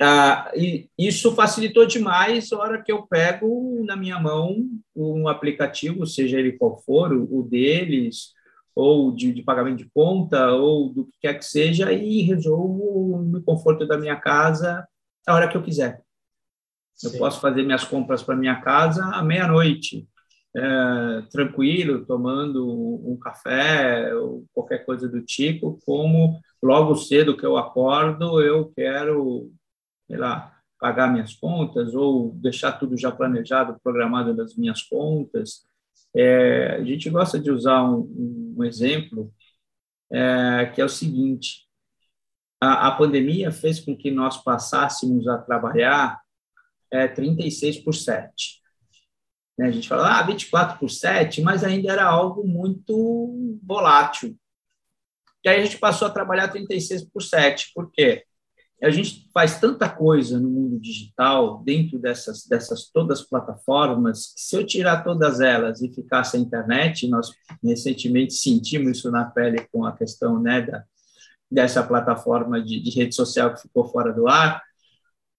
ah, 0.00 0.52
e 0.54 0.90
isso 0.98 1.34
facilitou 1.34 1.86
demais 1.86 2.52
a 2.52 2.58
hora 2.58 2.82
que 2.82 2.92
eu 2.92 3.06
pego 3.06 3.82
na 3.84 3.96
minha 3.96 4.20
mão 4.20 4.56
um 4.94 5.26
aplicativo, 5.26 6.06
seja 6.06 6.38
ele 6.38 6.52
qual 6.52 6.78
for, 6.82 7.12
o, 7.12 7.38
o 7.38 7.42
deles, 7.42 8.34
ou 8.74 9.10
de, 9.10 9.32
de, 9.32 9.42
pagamento 9.42 9.78
de 9.78 9.90
conta, 9.90 10.52
ou 10.52 10.90
do 10.92 11.06
que 11.06 11.18
quer 11.22 11.34
que 11.34 11.44
seja, 11.44 11.92
e 11.92 12.20
resolvo 12.22 13.22
no 13.22 13.42
conforto 13.42 13.86
da 13.86 13.96
minha 13.96 14.16
casa 14.16 14.86
a 15.26 15.34
hora 15.34 15.48
que 15.48 15.56
eu 15.56 15.62
quiser. 15.62 16.02
Sim. 16.94 17.14
Eu 17.14 17.18
posso 17.18 17.40
fazer 17.40 17.62
minhas 17.62 17.84
compras 17.84 18.22
para 18.22 18.36
minha 18.36 18.60
casa 18.60 19.02
à 19.02 19.22
meia-noite, 19.22 20.06
é, 20.54 21.22
tranquilo, 21.30 22.04
tomando 22.04 22.66
um 22.66 23.18
café 23.18 24.14
ou 24.14 24.44
qualquer 24.52 24.84
coisa 24.84 25.08
do 25.08 25.22
tipo, 25.22 25.78
como 25.84 26.38
logo 26.62 26.94
cedo 26.96 27.36
que 27.36 27.44
eu 27.44 27.56
acordo, 27.56 28.42
eu 28.42 28.70
quero 28.74 29.50
sei 30.06 30.16
lá, 30.16 30.56
pagar 30.78 31.12
minhas 31.12 31.34
contas 31.34 31.94
ou 31.94 32.32
deixar 32.34 32.72
tudo 32.72 32.96
já 32.96 33.10
planejado, 33.10 33.80
programado 33.82 34.34
nas 34.34 34.56
minhas 34.56 34.82
contas. 34.82 35.66
É, 36.14 36.76
a 36.76 36.84
gente 36.84 37.10
gosta 37.10 37.38
de 37.38 37.50
usar 37.50 37.82
um, 37.84 38.54
um 38.58 38.64
exemplo 38.64 39.32
é, 40.10 40.66
que 40.74 40.80
é 40.80 40.84
o 40.84 40.88
seguinte: 40.88 41.66
a, 42.60 42.88
a, 42.88 42.92
pandemia 42.92 43.50
fez 43.50 43.80
com 43.80 43.96
que 43.96 44.10
nós 44.10 44.42
passássemos 44.42 45.26
a 45.28 45.38
trabalhar 45.38 46.20
é, 46.90 47.08
36 47.08 47.78
por 47.78 47.94
7. 47.94 48.62
Né? 49.58 49.68
A 49.68 49.70
gente 49.70 49.88
fala, 49.88 50.18
ah, 50.18 50.22
24 50.22 50.78
por 50.78 50.90
7, 50.90 51.42
mas 51.42 51.64
ainda 51.64 51.92
era 51.92 52.04
algo 52.04 52.46
muito 52.46 53.58
volátil. 53.62 54.36
E 55.44 55.48
aí 55.48 55.60
a 55.60 55.64
gente 55.64 55.78
passou 55.78 56.08
a 56.08 56.10
trabalhar 56.10 56.48
36 56.48 57.04
por 57.10 57.22
7. 57.22 57.72
Por 57.74 57.90
quê? 57.90 58.24
A 58.82 58.90
gente 58.90 59.28
faz 59.32 59.58
tanta 59.58 59.88
coisa 59.88 60.38
no 60.38 60.48
mundo 60.50 60.78
digital, 60.78 61.62
dentro 61.64 61.98
dessas, 61.98 62.46
dessas 62.46 62.90
todas 62.90 63.20
as 63.20 63.26
plataformas, 63.26 64.34
que 64.34 64.40
se 64.40 64.56
eu 64.56 64.66
tirar 64.66 65.02
todas 65.02 65.40
elas 65.40 65.80
e 65.80 65.92
ficar 65.92 66.24
sem 66.24 66.42
internet, 66.42 67.08
nós 67.08 67.30
recentemente 67.64 68.34
sentimos 68.34 68.98
isso 68.98 69.10
na 69.10 69.24
pele 69.24 69.66
com 69.72 69.84
a 69.84 69.96
questão 69.96 70.40
né, 70.40 70.60
da, 70.60 70.84
dessa 71.50 71.82
plataforma 71.82 72.60
de, 72.62 72.80
de 72.80 72.90
rede 72.90 73.14
social 73.14 73.54
que 73.54 73.62
ficou 73.62 73.86
fora 73.88 74.12
do 74.12 74.28
ar, 74.28 74.62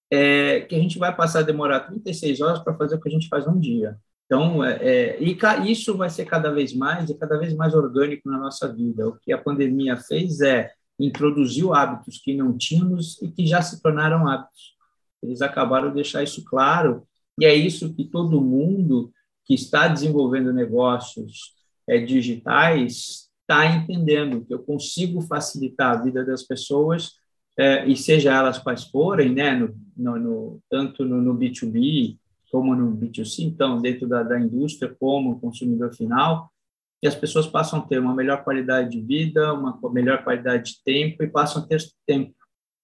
é, 0.10 0.62
que 0.62 0.76
a 0.76 0.80
gente 0.80 0.98
vai 0.98 1.16
passar 1.16 1.40
a 1.40 1.44
demorar 1.44 1.82
36 1.82 2.42
horas 2.42 2.60
para 2.60 2.76
fazer 2.76 2.96
o 2.96 3.02
que 3.02 3.10
a 3.10 3.12
gente 3.12 3.28
faz 3.28 3.46
num 3.46 3.60
dia. 3.60 3.98
Então, 4.26 4.64
é, 4.64 4.78
é, 4.82 5.24
e 5.24 5.38
isso 5.72 5.96
vai 5.96 6.10
ser 6.10 6.26
cada 6.26 6.52
vez 6.52 6.74
mais 6.74 7.10
e 7.10 7.18
cada 7.18 7.38
vez 7.38 7.54
mais 7.54 7.74
orgânico 7.74 8.30
na 8.30 8.38
nossa 8.38 8.72
vida. 8.72 9.08
O 9.08 9.18
que 9.18 9.32
a 9.32 9.38
pandemia 9.38 9.96
fez 9.96 10.42
é 10.42 10.72
introduziu 11.00 11.74
hábitos 11.74 12.20
que 12.20 12.34
não 12.34 12.58
tínhamos 12.58 13.22
e 13.22 13.30
que 13.30 13.46
já 13.46 13.62
se 13.62 13.82
tornaram 13.82 14.28
hábitos. 14.28 14.76
Eles 15.22 15.42
acabaram 15.42 15.90
de 15.90 15.96
deixar 15.96 16.24
isso 16.24 16.44
claro 16.44 17.04
E 17.40 17.46
é 17.46 17.54
isso 17.54 17.94
que 17.94 18.06
todo 18.06 18.42
mundo 18.42 19.12
que 19.46 19.54
está 19.54 19.88
desenvolvendo 19.88 20.52
negócios 20.52 21.54
é, 21.88 22.00
digitais 22.00 23.30
está 23.42 23.66
entendendo, 23.66 24.44
que 24.44 24.54
eu 24.54 24.60
consigo 24.60 25.22
facilitar 25.22 25.98
a 25.98 26.02
vida 26.02 26.26
das 26.26 26.44
pessoas, 26.44 27.14
é, 27.58 27.88
e 27.88 27.96
seja 27.96 28.34
elas 28.34 28.60
quais 28.60 28.84
forem, 28.84 29.34
né, 29.34 29.56
no, 29.56 29.74
no, 29.96 30.20
no 30.20 30.62
tanto 30.70 31.06
no, 31.06 31.22
no, 31.22 31.34
B2B 31.34 32.18
como 32.52 32.76
no 32.76 32.96
B2C, 32.96 33.44
então, 33.46 33.82
dentro 33.82 34.08
da, 34.08 34.22
da 34.22 34.40
indústria 34.40 34.94
como 35.00 35.40
consumidor 35.40 35.94
final, 35.94 36.52
e 37.02 37.08
as 37.08 37.16
pessoas 37.16 37.48
passam 37.48 37.80
a 37.80 37.82
ter 37.84 38.00
uma 38.00 38.16
melhor 38.16 38.44
qualidade 38.44 38.90
de 38.90 39.02
vida, 39.02 39.54
uma 39.54 39.80
melhor 39.92 40.24
qualidade 40.24 40.72
de 40.72 40.84
tempo 40.84 41.24
e 41.24 41.30
passam 41.30 41.62
a 41.62 41.68
ter 41.68 41.82
tempo, 42.06 42.34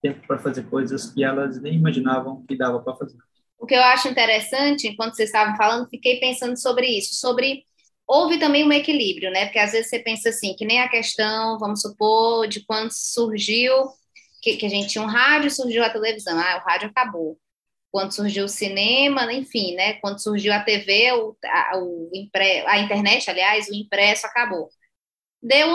tempo 0.02 0.26
para 0.28 0.39
fazer 0.39 0.63
coisas 0.69 1.12
que 1.12 1.23
elas 1.23 1.62
nem 1.62 1.76
imaginavam 1.76 2.45
que 2.45 2.56
dava 2.56 2.80
para 2.80 2.95
fazer. 2.95 3.17
O 3.58 3.65
que 3.65 3.76
eu 3.76 3.82
acho 3.82 4.08
interessante, 4.08 4.88
enquanto 4.88 5.15
vocês 5.15 5.30
estavam 5.30 5.56
falando, 5.56 5.89
fiquei 5.89 6.19
pensando 6.19 6.60
sobre 6.60 6.86
isso, 6.86 7.15
sobre 7.15 7.63
houve 8.06 8.38
também 8.38 8.63
um 8.65 8.71
equilíbrio, 8.71 9.32
né? 9.32 9.45
Porque 9.45 9.60
às 9.60 9.71
vezes 9.71 9.89
você 9.89 9.99
pensa 9.99 10.30
assim, 10.30 10.54
que 10.56 10.65
nem 10.65 10.82
a 10.82 10.89
questão, 10.89 11.58
vamos 11.58 11.82
supor, 11.82 12.47
de 12.47 12.65
quando 12.65 12.91
surgiu 12.91 13.73
que, 14.41 14.58
que 14.58 14.65
a 14.65 14.69
gente 14.69 14.89
tinha 14.89 15.04
um 15.04 15.08
rádio, 15.08 15.49
surgiu 15.49 15.84
a 15.84 15.89
televisão, 15.89 16.38
ah, 16.38 16.62
o 16.62 16.69
rádio 16.69 16.89
acabou 16.89 17.39
quando 17.93 18.12
surgiu 18.12 18.45
o 18.45 18.49
cinema, 18.49 19.32
enfim, 19.32 19.75
né? 19.75 19.93
Quando 20.01 20.19
surgiu 20.19 20.51
a 20.51 20.60
TV, 20.60 21.12
o, 21.12 21.38
a, 21.45 21.77
o 21.77 22.10
impre, 22.12 22.65
a 22.65 22.79
internet, 22.79 23.29
aliás, 23.29 23.69
o 23.69 23.75
impresso 23.75 24.25
acabou. 24.25 24.67
Deu 25.39 25.69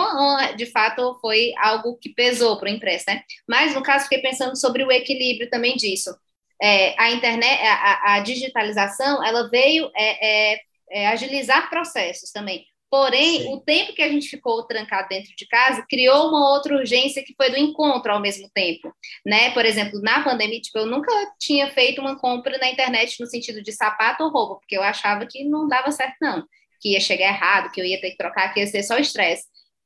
de 0.57 0.65
fato, 0.65 1.17
foi 1.21 1.53
algo 1.57 1.97
que 1.97 2.09
pesou 2.09 2.59
para 2.59 2.67
o 2.67 2.71
impresso, 2.73 3.05
né? 3.07 3.23
Mas, 3.47 3.73
no 3.73 3.81
caso, 3.81 4.03
fiquei 4.03 4.19
pensando 4.19 4.57
sobre 4.57 4.83
o 4.83 4.91
equilíbrio 4.91 5.49
também 5.49 5.77
disso. 5.77 6.13
É, 6.61 6.93
a 7.01 7.09
internet, 7.11 7.61
a, 7.65 8.15
a, 8.15 8.19
digitalização, 8.19 9.23
ela 9.23 9.49
veio 9.49 9.89
é, 9.95 10.55
é, 10.55 10.61
é 10.91 11.07
agilizar 11.07 11.69
processos 11.69 12.31
também. 12.31 12.65
Porém, 12.89 13.43
Sim. 13.43 13.53
o 13.53 13.59
tempo 13.59 13.93
que 13.93 14.01
a 14.01 14.09
gente 14.09 14.27
ficou 14.27 14.63
trancado 14.63 15.09
dentro 15.09 15.31
de 15.35 15.45
casa 15.47 15.85
criou 15.87 16.29
uma 16.29 16.49
outra 16.51 16.75
urgência 16.75 17.23
que 17.23 17.35
foi 17.35 17.51
do 17.51 17.57
encontro 17.57 18.11
ao 18.11 18.19
mesmo 18.19 18.49
tempo, 18.51 18.91
né? 19.23 19.51
Por 19.51 19.63
exemplo, 19.63 20.01
na 20.01 20.23
pandemia, 20.23 20.59
tipo, 20.59 20.79
eu 20.79 20.87
nunca 20.87 21.11
tinha 21.39 21.69
feito 21.71 22.01
uma 22.01 22.19
compra 22.19 22.57
na 22.57 22.69
internet 22.69 23.19
no 23.19 23.27
sentido 23.27 23.61
de 23.61 23.71
sapato 23.71 24.23
ou 24.23 24.31
roupa, 24.31 24.55
porque 24.55 24.75
eu 24.75 24.81
achava 24.81 25.25
que 25.27 25.43
não 25.43 25.67
dava 25.67 25.91
certo 25.91 26.15
não, 26.19 26.43
que 26.81 26.93
ia 26.93 26.99
chegar 26.99 27.27
errado, 27.27 27.71
que 27.71 27.79
eu 27.79 27.85
ia 27.85 28.01
ter 28.01 28.11
que 28.11 28.17
trocar, 28.17 28.51
que 28.53 28.59
ia 28.59 28.67
ser 28.67 28.81
só 28.81 28.97
estresse. 28.97 29.45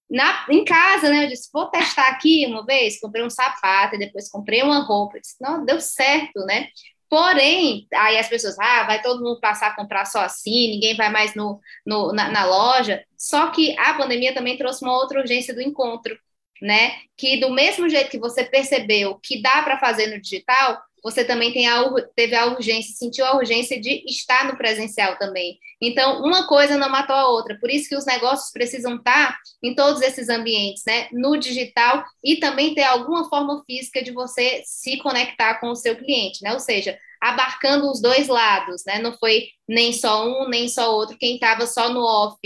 Na, 0.10 0.46
em 0.50 0.64
casa, 0.64 1.10
né, 1.10 1.26
eu 1.26 1.28
disse, 1.28 1.50
vou 1.52 1.68
testar 1.70 2.08
aqui 2.10 2.46
uma 2.46 2.66
vez, 2.66 3.00
comprei 3.00 3.24
um 3.24 3.30
sapato, 3.30 3.96
e 3.96 4.00
depois 4.00 4.30
comprei 4.30 4.62
uma 4.62 4.80
roupa, 4.86 5.18
eu 5.18 5.22
disse, 5.22 5.36
não, 5.42 5.66
deu 5.66 5.82
certo, 5.82 6.40
né? 6.46 6.68
Porém, 7.14 7.88
aí 7.94 8.18
as 8.18 8.28
pessoas, 8.28 8.58
ah, 8.58 8.86
vai 8.86 9.00
todo 9.00 9.24
mundo 9.24 9.40
passar 9.40 9.68
a 9.68 9.76
comprar 9.76 10.04
só 10.04 10.22
assim, 10.22 10.72
ninguém 10.72 10.96
vai 10.96 11.12
mais 11.12 11.36
no, 11.36 11.62
no 11.86 12.12
na, 12.12 12.32
na, 12.32 12.44
loja. 12.44 13.06
Só 13.16 13.52
que 13.52 13.78
a 13.78 13.94
pandemia 13.94 14.34
também 14.34 14.58
trouxe 14.58 14.84
uma 14.84 14.98
outra 14.98 15.20
urgência 15.20 15.54
do 15.54 15.62
encontro, 15.62 16.18
né? 16.60 16.96
Que 17.16 17.40
do 17.40 17.52
mesmo 17.52 17.88
jeito 17.88 18.10
que 18.10 18.18
você 18.18 18.44
percebeu 18.44 19.20
que 19.22 19.44
dá 19.44 19.62
para 19.62 19.78
fazer 19.78 20.08
no 20.08 20.20
digital, 20.20 20.82
você 21.04 21.26
também 21.26 21.52
tem 21.52 21.68
a, 21.68 21.84
teve 22.16 22.34
a 22.34 22.46
urgência, 22.46 22.96
sentiu 22.96 23.26
a 23.26 23.36
urgência 23.36 23.80
de 23.80 24.04
estar 24.08 24.46
no 24.46 24.58
presencial 24.58 25.18
também. 25.18 25.60
Então, 25.82 26.24
uma 26.24 26.48
coisa 26.48 26.78
não 26.78 26.90
matou 26.90 27.16
a 27.16 27.28
outra. 27.28 27.58
Por 27.60 27.70
isso 27.70 27.90
que 27.90 27.96
os 27.96 28.06
negócios 28.06 28.52
precisam 28.52 28.96
estar 28.96 29.38
em 29.62 29.76
todos 29.76 30.02
esses 30.02 30.30
ambientes, 30.30 30.84
né? 30.88 31.10
No 31.12 31.38
digital 31.38 32.06
e 32.24 32.38
também 32.38 32.74
ter 32.74 32.84
alguma 32.84 33.28
forma 33.28 33.62
física 33.66 34.02
de 34.02 34.12
você 34.12 34.62
se 34.66 34.98
conectar 34.98 35.60
com 35.60 35.72
o 35.72 35.76
seu 35.76 35.98
cliente, 35.98 36.42
né? 36.42 36.54
Ou 36.54 36.60
seja, 36.60 36.98
abarcando 37.22 37.92
os 37.92 38.02
dois 38.02 38.30
lados, 38.30 38.84
né? 38.88 39.00
Não 39.00 39.18
foi 39.18 39.50
nem 39.68 39.92
só 39.92 40.26
um, 40.26 40.48
nem 40.48 40.70
só 40.70 40.96
outro. 40.96 41.18
Quem 41.18 41.36
estava 41.36 41.68
só 41.68 41.90
no 41.90 42.02
off 42.02 42.40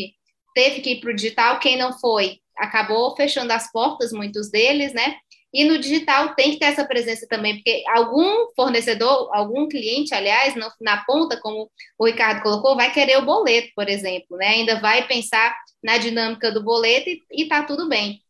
teve 0.56 0.82
que 0.82 0.92
ir 0.94 1.00
para 1.00 1.12
o 1.12 1.16
digital, 1.16 1.60
quem 1.60 1.78
não 1.78 1.94
foi 2.00 2.40
acabou 2.58 3.16
fechando 3.16 3.54
as 3.54 3.72
portas, 3.72 4.12
muitos 4.12 4.50
deles, 4.50 4.94
né? 4.94 5.16
E 5.54 5.64
no 5.66 5.80
digital 5.80 6.36
tem 6.36 6.52
que 6.52 6.60
ter 6.60 6.66
essa 6.66 6.86
presença 6.86 7.26
também, 7.28 7.56
porque 7.56 7.84
algum 7.88 8.48
fornecedor, 8.56 9.30
algum 9.34 9.68
cliente, 9.68 10.14
aliás, 10.14 10.56
no, 10.56 10.70
na 10.82 11.04
ponta, 11.06 11.40
como 11.40 11.72
o 11.98 12.06
Ricardo 12.06 12.44
colocou, 12.44 12.76
vai 12.76 12.92
querer 12.94 13.18
o 13.18 13.26
boleto, 13.26 13.70
por 13.76 13.88
exemplo, 13.88 14.38
né? 14.38 14.48
Ainda 14.48 14.80
vai 14.80 15.08
pensar 15.08 15.56
na 15.82 15.98
dinâmica 15.98 16.52
do 16.52 16.64
boleto 16.64 17.10
e, 17.10 17.44
está 17.44 17.64
tudo 17.64 17.88
bem. 17.88 18.22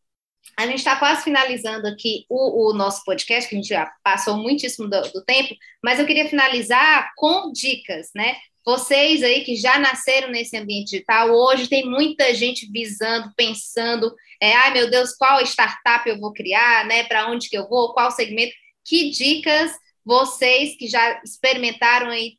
A 0.56 0.66
gente 0.66 0.78
está 0.78 0.96
quase 0.96 1.24
finalizando 1.24 1.86
aqui 1.86 2.24
o, 2.28 2.70
o, 2.70 2.72
nosso 2.72 3.04
podcast, 3.04 3.48
que 3.48 3.54
a 3.56 3.58
gente 3.58 3.68
já 3.68 3.92
passou 4.02 4.36
muitíssimo 4.36 4.88
do, 4.88 5.00
do 5.12 5.24
tempo, 5.24 5.54
mas 5.82 5.98
eu 5.98 6.06
queria 6.06 6.28
finalizar 6.28 7.12
com 7.16 7.52
dicas, 7.52 8.10
né? 8.14 8.36
Vocês 8.68 9.22
aí 9.22 9.44
que 9.44 9.56
já 9.56 9.78
nasceram 9.78 10.28
nesse 10.28 10.54
ambiente 10.54 10.90
digital, 10.90 11.30
hoje 11.30 11.68
tem 11.68 11.88
muita 11.88 12.34
gente 12.34 12.70
visando, 12.70 13.32
pensando, 13.34 14.14
é, 14.38 14.54
ai 14.54 14.74
meu 14.74 14.90
Deus, 14.90 15.14
qual 15.16 15.40
startup 15.40 16.06
eu 16.06 16.20
vou 16.20 16.34
criar, 16.34 16.84
né? 16.84 17.04
Para 17.04 17.30
onde 17.30 17.48
que 17.48 17.56
eu 17.56 17.66
vou, 17.66 17.94
qual 17.94 18.10
segmento? 18.10 18.52
Que 18.84 19.08
dicas 19.08 19.72
vocês 20.04 20.76
que 20.76 20.86
já 20.86 21.18
experimentaram 21.24 22.10
aí 22.10 22.34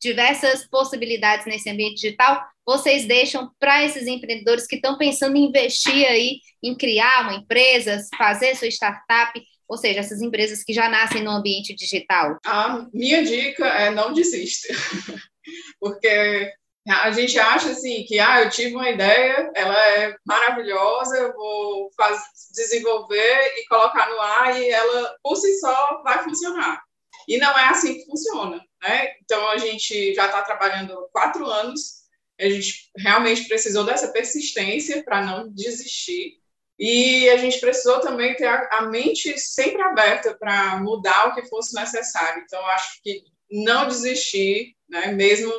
diversas 0.00 0.64
possibilidades 0.68 1.46
nesse 1.46 1.68
ambiente 1.68 1.96
digital, 1.96 2.40
vocês 2.64 3.04
deixam 3.04 3.50
para 3.58 3.84
esses 3.84 4.06
empreendedores 4.06 4.68
que 4.68 4.76
estão 4.76 4.96
pensando 4.96 5.36
em 5.36 5.46
investir 5.46 6.06
aí, 6.06 6.38
em 6.62 6.76
criar 6.76 7.22
uma 7.22 7.34
empresa, 7.34 7.98
fazer 8.16 8.54
sua 8.54 8.68
startup, 8.68 9.32
ou 9.66 9.76
seja, 9.76 9.98
essas 9.98 10.22
empresas 10.22 10.62
que 10.62 10.72
já 10.72 10.88
nascem 10.88 11.24
no 11.24 11.32
ambiente 11.32 11.74
digital? 11.74 12.38
A 12.46 12.86
minha 12.94 13.24
dica 13.24 13.66
é 13.66 13.90
não 13.90 14.12
desista. 14.12 14.72
porque 15.80 16.52
a 16.88 17.12
gente 17.12 17.38
acha 17.38 17.70
assim 17.70 18.04
que 18.04 18.18
ah, 18.18 18.42
eu 18.42 18.50
tive 18.50 18.74
uma 18.74 18.90
ideia, 18.90 19.50
ela 19.54 19.88
é 19.90 20.16
maravilhosa, 20.24 21.16
eu 21.16 21.32
vou 21.32 21.90
faz, 21.96 22.20
desenvolver 22.54 23.54
e 23.56 23.66
colocar 23.68 24.10
no 24.10 24.20
ar 24.20 24.60
e 24.60 24.68
ela 24.68 25.16
por 25.22 25.36
si 25.36 25.58
só 25.60 26.02
vai 26.02 26.22
funcionar. 26.24 26.82
E 27.28 27.38
não 27.38 27.56
é 27.56 27.68
assim 27.68 27.94
que 27.94 28.06
funciona, 28.06 28.60
né? 28.82 29.14
Então 29.22 29.48
a 29.50 29.58
gente 29.58 30.12
já 30.14 30.26
está 30.26 30.42
trabalhando 30.42 31.08
quatro 31.12 31.46
anos, 31.46 32.02
a 32.40 32.48
gente 32.48 32.90
realmente 32.96 33.46
precisou 33.46 33.84
dessa 33.84 34.08
persistência 34.08 35.04
para 35.04 35.24
não 35.24 35.48
desistir 35.52 36.42
e 36.76 37.30
a 37.30 37.36
gente 37.36 37.60
precisou 37.60 38.00
também 38.00 38.34
ter 38.34 38.46
a, 38.46 38.68
a 38.72 38.82
mente 38.82 39.38
sempre 39.38 39.80
aberta 39.82 40.34
para 40.34 40.80
mudar 40.80 41.28
o 41.28 41.34
que 41.34 41.48
fosse 41.48 41.74
necessário. 41.76 42.42
Então 42.44 42.64
acho 42.66 43.00
que 43.04 43.22
não 43.52 43.86
desistir, 43.86 44.74
né? 44.88 45.08
Mesmo 45.12 45.52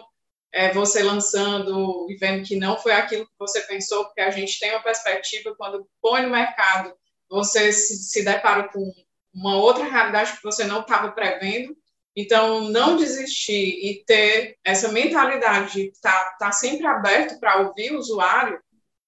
é, 0.52 0.74
você 0.74 1.04
lançando 1.04 2.08
e 2.10 2.16
vendo 2.16 2.44
que 2.44 2.56
não 2.56 2.78
foi 2.78 2.94
aquilo 2.94 3.26
que 3.26 3.34
você 3.40 3.62
pensou, 3.62 4.06
porque 4.06 4.22
a 4.22 4.32
gente 4.32 4.60
tem 4.60 4.72
uma 4.72 4.84
perspectiva, 4.84 5.56
quando 5.56 5.88
põe 6.02 6.24
no 6.24 6.30
mercado, 6.30 6.94
você 7.30 7.72
se, 7.72 7.98
se 7.98 8.24
depara 8.24 8.68
com 8.70 8.92
uma 9.34 9.58
outra 9.58 9.84
realidade 9.86 10.34
que 10.38 10.44
você 10.44 10.64
não 10.66 10.82
estava 10.82 11.12
prevendo. 11.12 11.76
Então, 12.16 12.70
não 12.70 12.96
desistir 12.96 13.80
e 13.84 14.04
ter 14.06 14.56
essa 14.64 14.92
mentalidade 14.92 15.74
de 15.74 15.88
estar 15.88 16.12
tá, 16.12 16.38
tá 16.38 16.52
sempre 16.52 16.86
aberto 16.86 17.40
para 17.40 17.62
ouvir 17.62 17.92
o 17.92 17.98
usuário, 17.98 18.62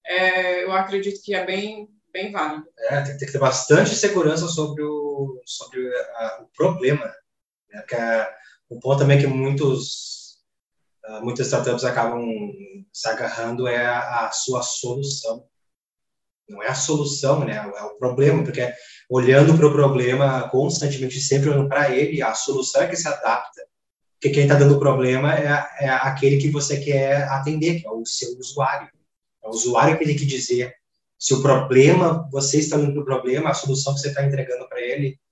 é, 0.04 0.64
eu 0.64 0.72
acredito 0.72 1.22
que 1.22 1.32
é 1.32 1.46
bem, 1.46 1.88
bem 2.12 2.32
válido. 2.32 2.66
É, 2.76 3.02
tem, 3.02 3.16
que 3.16 3.30
ter 3.30 3.38
bastante 3.38 3.94
segurança 3.94 4.48
sobre 4.48 4.82
o, 4.82 5.40
sobre 5.44 5.88
a, 6.16 6.42
o 6.42 6.46
problema. 6.56 7.06
Né? 7.70 7.84
Que 7.88 7.94
é, 7.94 8.34
o 8.68 8.80
ponto 8.80 8.98
também 8.98 9.18
é 9.18 9.20
que 9.20 9.26
muitos 9.26 10.38
uh, 11.08 11.24
muitas 11.24 11.46
startups 11.46 11.84
acabam 11.84 12.24
se 12.92 13.08
agarrando 13.08 13.68
é 13.68 13.84
a, 13.84 14.26
a, 14.26 14.32
sua 14.32 14.62
solução. 14.62 15.44
Não 16.48 16.62
é 16.62 16.68
a 16.68 16.74
solução, 16.74 17.44
né? 17.44 17.56
É 17.56 17.82
o 17.82 17.96
problema, 17.98 18.42
porque 18.42 18.72
olhando 19.10 19.56
para 19.56 19.66
o 19.66 19.72
problema 19.72 20.48
constantemente, 20.48 21.20
sempre 21.20 21.50
olhando 21.50 21.68
para 21.68 21.94
ele, 21.94 22.22
a 22.22 22.34
solução 22.34 22.82
é 22.82 22.86
que 22.86 22.96
se 22.96 23.08
adapta. 23.08 23.62
Porque 24.14 24.30
quem 24.30 24.44
está 24.44 24.54
dando 24.54 24.76
o 24.76 24.78
problema 24.78 25.34
é, 25.34 25.84
é 25.84 25.88
aquele 25.88 26.38
que 26.38 26.50
você 26.50 26.80
quer 26.80 27.24
atender, 27.28 27.80
que 27.80 27.86
é 27.86 27.90
o 27.90 28.06
seu 28.06 28.30
usuário. 28.38 28.88
É 29.44 29.48
o 29.48 29.50
usuário 29.50 29.98
que 29.98 30.06
tem 30.06 30.16
que 30.16 30.24
dizer 30.24 30.74
se 31.18 31.34
o 31.34 31.42
problema, 31.42 32.28
você 32.30 32.58
está 32.58 32.76
olhando 32.76 32.94
para 32.94 33.02
o 33.02 33.04
problema, 33.04 33.50
a 33.50 33.54
solução 33.54 33.94
que 33.94 34.00
você 34.00 34.08
está 34.08 34.24
entregando 34.24 34.68
para 34.68 34.80
ele, 34.80 35.18
é, 35.18 35.25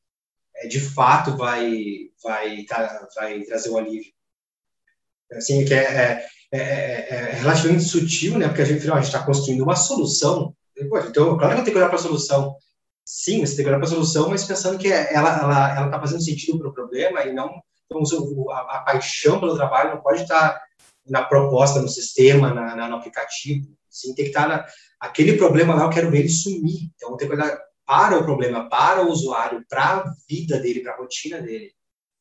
de 0.69 0.81
fato 0.81 1.37
vai, 1.37 2.11
vai, 2.23 2.63
tá, 2.65 3.09
vai 3.15 3.41
trazer 3.43 3.71
o 3.71 3.79
alívio 3.79 4.13
assim, 5.33 5.65
que 5.65 5.75
é, 5.75 5.79
é, 5.83 6.27
é, 6.53 6.61
é 6.61 7.31
relativamente 7.33 7.85
sutil, 7.85 8.39
né? 8.39 8.49
Porque 8.49 8.63
a 8.63 8.65
gente, 8.65 8.87
está 8.87 9.25
construindo 9.25 9.63
uma 9.63 9.77
solução. 9.77 10.55
Então, 10.77 11.37
claro 11.37 11.55
que 11.55 11.61
eu 11.61 11.65
tenho 11.65 11.73
que 11.73 11.79
olhar 11.79 11.89
para 11.89 11.99
a 11.99 12.03
solução. 12.03 12.57
Sim, 13.05 13.45
você 13.45 13.57
tem 13.57 13.65
que 13.65 13.69
olhar 13.69 13.79
para 13.79 13.87
a 13.87 13.91
solução, 13.91 14.29
mas 14.29 14.45
pensando 14.45 14.79
que 14.79 14.91
ela 14.91 15.39
ela 15.39 15.77
ela 15.77 15.87
está 15.87 16.01
fazendo 16.01 16.23
sentido 16.23 16.59
para 16.59 16.69
o 16.69 16.73
problema 16.73 17.23
e 17.25 17.33
não 17.33 17.51
então, 17.87 18.51
a, 18.51 18.79
a, 18.79 18.81
paixão 18.81 19.39
pelo 19.39 19.57
trabalho 19.57 19.95
não 19.95 20.01
pode 20.01 20.23
estar 20.23 20.61
na 21.07 21.23
proposta, 21.23 21.83
no 21.83 21.89
sistema, 21.89 22.53
na, 22.53 22.75
na, 22.75 22.89
no 22.89 22.97
aplicativo. 22.97 23.67
Sim, 23.91 24.15
tem 24.15 24.25
que 24.25 24.31
estar 24.31 24.49
na, 24.49 24.65
aquele 24.99 25.37
problema 25.37 25.75
lá. 25.75 25.85
Eu 25.85 25.91
quero 25.91 26.11
ver 26.11 26.21
ele 26.21 26.31
sumir. 26.31 26.91
Então, 26.95 27.11
eu 27.11 27.17
tenho 27.17 27.31
que 27.31 27.37
olhar 27.37 27.59
para 27.87 28.19
o 28.19 28.25
problema, 28.25 28.69
para 28.69 29.05
o 29.05 29.11
usuário, 29.11 29.65
para 29.69 29.99
a 29.99 30.15
vida 30.29 30.59
dele, 30.59 30.81
para 30.81 30.93
a 30.93 30.97
rotina 30.97 31.41
dele. 31.41 31.73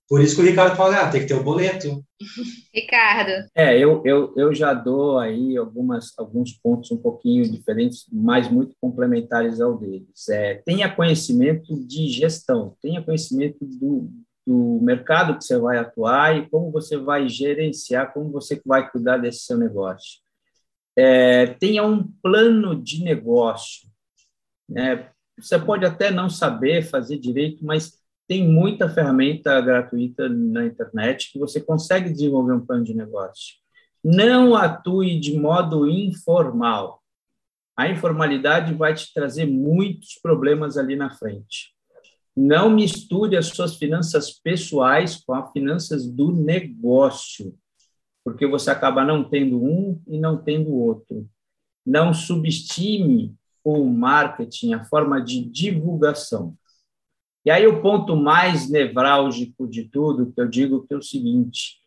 Por 0.07 0.21
isso 0.21 0.35
que 0.35 0.41
o 0.41 0.45
Ricardo 0.45 0.75
fala, 0.75 0.97
ah, 0.97 1.09
tem 1.09 1.21
que 1.21 1.27
ter 1.27 1.33
o 1.33 1.43
boleto. 1.43 2.03
Ricardo. 2.73 3.31
É, 3.55 3.77
eu, 3.77 4.01
eu, 4.05 4.33
eu 4.35 4.53
já 4.53 4.73
dou 4.73 5.17
aí 5.17 5.57
algumas, 5.57 6.13
alguns 6.17 6.51
pontos 6.51 6.91
um 6.91 6.97
pouquinho 6.97 7.49
diferentes, 7.49 8.05
mas 8.11 8.49
muito 8.49 8.75
complementares 8.79 9.61
ao 9.61 9.77
deles. 9.77 10.27
É, 10.29 10.61
tenha 10.65 10.93
conhecimento 10.93 11.75
de 11.87 12.09
gestão, 12.09 12.75
tenha 12.81 13.01
conhecimento 13.01 13.57
do, 13.61 14.09
do 14.45 14.79
mercado 14.81 15.37
que 15.37 15.45
você 15.45 15.57
vai 15.57 15.77
atuar 15.77 16.37
e 16.37 16.49
como 16.49 16.71
você 16.71 16.97
vai 16.97 17.29
gerenciar, 17.29 18.13
como 18.13 18.29
você 18.29 18.61
vai 18.65 18.89
cuidar 18.91 19.17
desse 19.17 19.45
seu 19.45 19.57
negócio. 19.57 20.19
É, 20.95 21.47
tenha 21.47 21.83
um 21.83 22.03
plano 22.21 22.79
de 22.79 23.03
negócio. 23.03 23.87
Né? 24.69 25.09
Você 25.37 25.57
pode 25.57 25.85
até 25.85 26.11
não 26.11 26.29
saber 26.29 26.83
fazer 26.83 27.17
direito, 27.17 27.65
mas 27.65 27.99
tem 28.27 28.47
muita 28.47 28.89
ferramenta 28.89 29.59
gratuita 29.61 30.29
na 30.29 30.65
internet 30.65 31.31
que 31.31 31.39
você 31.39 31.59
consegue 31.59 32.09
desenvolver 32.09 32.53
um 32.53 32.65
plano 32.65 32.83
de 32.83 32.93
negócio. 32.93 33.55
Não 34.03 34.55
atue 34.55 35.19
de 35.19 35.37
modo 35.37 35.89
informal. 35.89 37.01
A 37.75 37.89
informalidade 37.89 38.73
vai 38.73 38.93
te 38.93 39.11
trazer 39.13 39.45
muitos 39.45 40.15
problemas 40.21 40.77
ali 40.77 40.95
na 40.95 41.09
frente. 41.09 41.73
Não 42.35 42.69
misture 42.69 43.35
as 43.37 43.47
suas 43.47 43.75
finanças 43.75 44.31
pessoais 44.31 45.23
com 45.23 45.33
as 45.33 45.51
finanças 45.51 46.07
do 46.07 46.31
negócio, 46.31 47.55
porque 48.23 48.47
você 48.47 48.71
acaba 48.71 49.03
não 49.03 49.23
tendo 49.23 49.63
um 49.63 50.01
e 50.07 50.19
não 50.19 50.37
tendo 50.37 50.73
outro. 50.73 51.29
Não 51.85 52.13
subestime 52.13 53.35
o 53.63 53.85
marketing, 53.85 54.73
a 54.73 54.83
forma 54.83 55.21
de 55.21 55.43
divulgação. 55.43 56.55
E 57.45 57.51
aí 57.51 57.67
o 57.67 57.81
ponto 57.81 58.15
mais 58.15 58.69
nevrálgico 58.69 59.67
de 59.67 59.83
tudo 59.85 60.31
que 60.31 60.39
eu 60.39 60.47
digo 60.47 60.85
que 60.87 60.93
é 60.93 60.97
o 60.97 61.01
seguinte: 61.01 61.77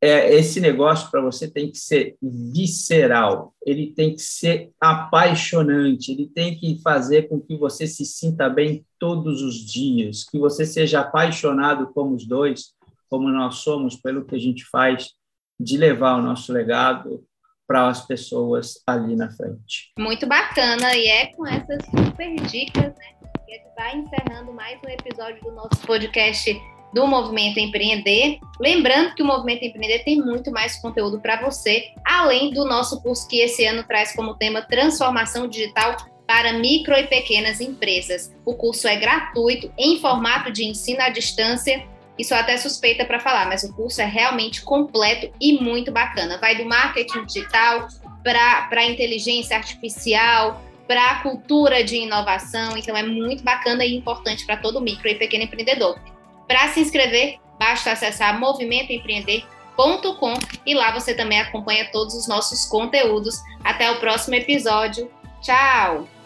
é, 0.00 0.34
esse 0.34 0.60
negócio 0.60 1.10
para 1.10 1.20
você 1.20 1.48
tem 1.48 1.70
que 1.70 1.78
ser 1.78 2.16
visceral, 2.22 3.54
ele 3.64 3.92
tem 3.92 4.14
que 4.14 4.22
ser 4.22 4.72
apaixonante, 4.80 6.10
ele 6.10 6.26
tem 6.26 6.58
que 6.58 6.80
fazer 6.82 7.28
com 7.28 7.40
que 7.40 7.56
você 7.56 7.86
se 7.86 8.04
sinta 8.04 8.48
bem 8.48 8.84
todos 8.98 9.42
os 9.42 9.56
dias, 9.56 10.24
que 10.24 10.38
você 10.38 10.64
seja 10.64 11.00
apaixonado 11.00 11.92
como 11.92 12.14
os 12.14 12.26
dois, 12.26 12.74
como 13.08 13.28
nós 13.28 13.56
somos, 13.56 13.96
pelo 13.96 14.24
que 14.24 14.34
a 14.34 14.38
gente 14.38 14.64
faz, 14.64 15.12
de 15.58 15.76
levar 15.76 16.16
o 16.16 16.22
nosso 16.22 16.52
legado 16.52 17.22
para 17.70 17.86
as 17.86 18.04
pessoas 18.04 18.82
ali 18.84 19.14
na 19.14 19.30
frente. 19.30 19.92
Muito 19.96 20.26
bacana, 20.26 20.92
e 20.96 21.06
é 21.06 21.26
com 21.26 21.46
essas 21.46 21.78
super 21.84 22.34
dicas, 22.48 22.92
né? 22.96 23.14
Que 23.46 23.52
a 23.52 23.56
gente 23.56 23.68
está 23.68 23.96
encerrando 23.96 24.52
mais 24.52 24.76
um 24.84 24.88
episódio 24.88 25.40
do 25.40 25.52
nosso 25.52 25.80
podcast 25.86 26.60
do 26.92 27.06
Movimento 27.06 27.60
Empreender. 27.60 28.40
Lembrando 28.60 29.14
que 29.14 29.22
o 29.22 29.24
Movimento 29.24 29.62
Empreender 29.62 30.02
tem 30.02 30.20
muito 30.20 30.50
mais 30.50 30.82
conteúdo 30.82 31.20
para 31.20 31.40
você, 31.42 31.84
além 32.04 32.52
do 32.52 32.64
nosso 32.64 33.00
curso 33.02 33.28
que 33.28 33.38
esse 33.38 33.64
ano 33.64 33.84
traz 33.84 34.16
como 34.16 34.34
tema 34.34 34.62
Transformação 34.62 35.46
Digital 35.46 35.96
para 36.26 36.54
micro 36.54 36.96
e 36.96 37.06
pequenas 37.06 37.60
empresas. 37.60 38.34
O 38.44 38.52
curso 38.52 38.88
é 38.88 38.96
gratuito, 38.96 39.72
em 39.78 40.00
formato 40.00 40.50
de 40.50 40.64
ensino 40.64 41.02
à 41.02 41.08
distância. 41.08 41.86
Isso 42.20 42.34
até 42.34 42.58
suspeita 42.58 43.06
para 43.06 43.18
falar, 43.18 43.46
mas 43.46 43.62
o 43.62 43.72
curso 43.72 44.02
é 44.02 44.04
realmente 44.04 44.60
completo 44.60 45.32
e 45.40 45.54
muito 45.54 45.90
bacana. 45.90 46.36
Vai 46.36 46.54
do 46.54 46.66
marketing 46.66 47.24
digital 47.24 47.88
para 48.22 48.84
inteligência 48.84 49.56
artificial, 49.56 50.62
para 50.86 51.12
a 51.12 51.22
cultura 51.22 51.82
de 51.82 51.96
inovação. 51.96 52.76
Então, 52.76 52.94
é 52.94 53.02
muito 53.02 53.42
bacana 53.42 53.86
e 53.86 53.96
importante 53.96 54.44
para 54.44 54.58
todo 54.58 54.82
micro 54.82 55.08
e 55.08 55.14
pequeno 55.14 55.44
empreendedor. 55.44 55.98
Para 56.46 56.68
se 56.68 56.80
inscrever, 56.80 57.38
basta 57.58 57.92
acessar 57.92 58.38
movimentoempreender.com 58.38 60.34
e 60.66 60.74
lá 60.74 60.92
você 60.92 61.14
também 61.14 61.40
acompanha 61.40 61.90
todos 61.90 62.14
os 62.14 62.28
nossos 62.28 62.66
conteúdos. 62.66 63.40
Até 63.64 63.90
o 63.90 63.98
próximo 63.98 64.34
episódio. 64.34 65.10
Tchau! 65.40 66.19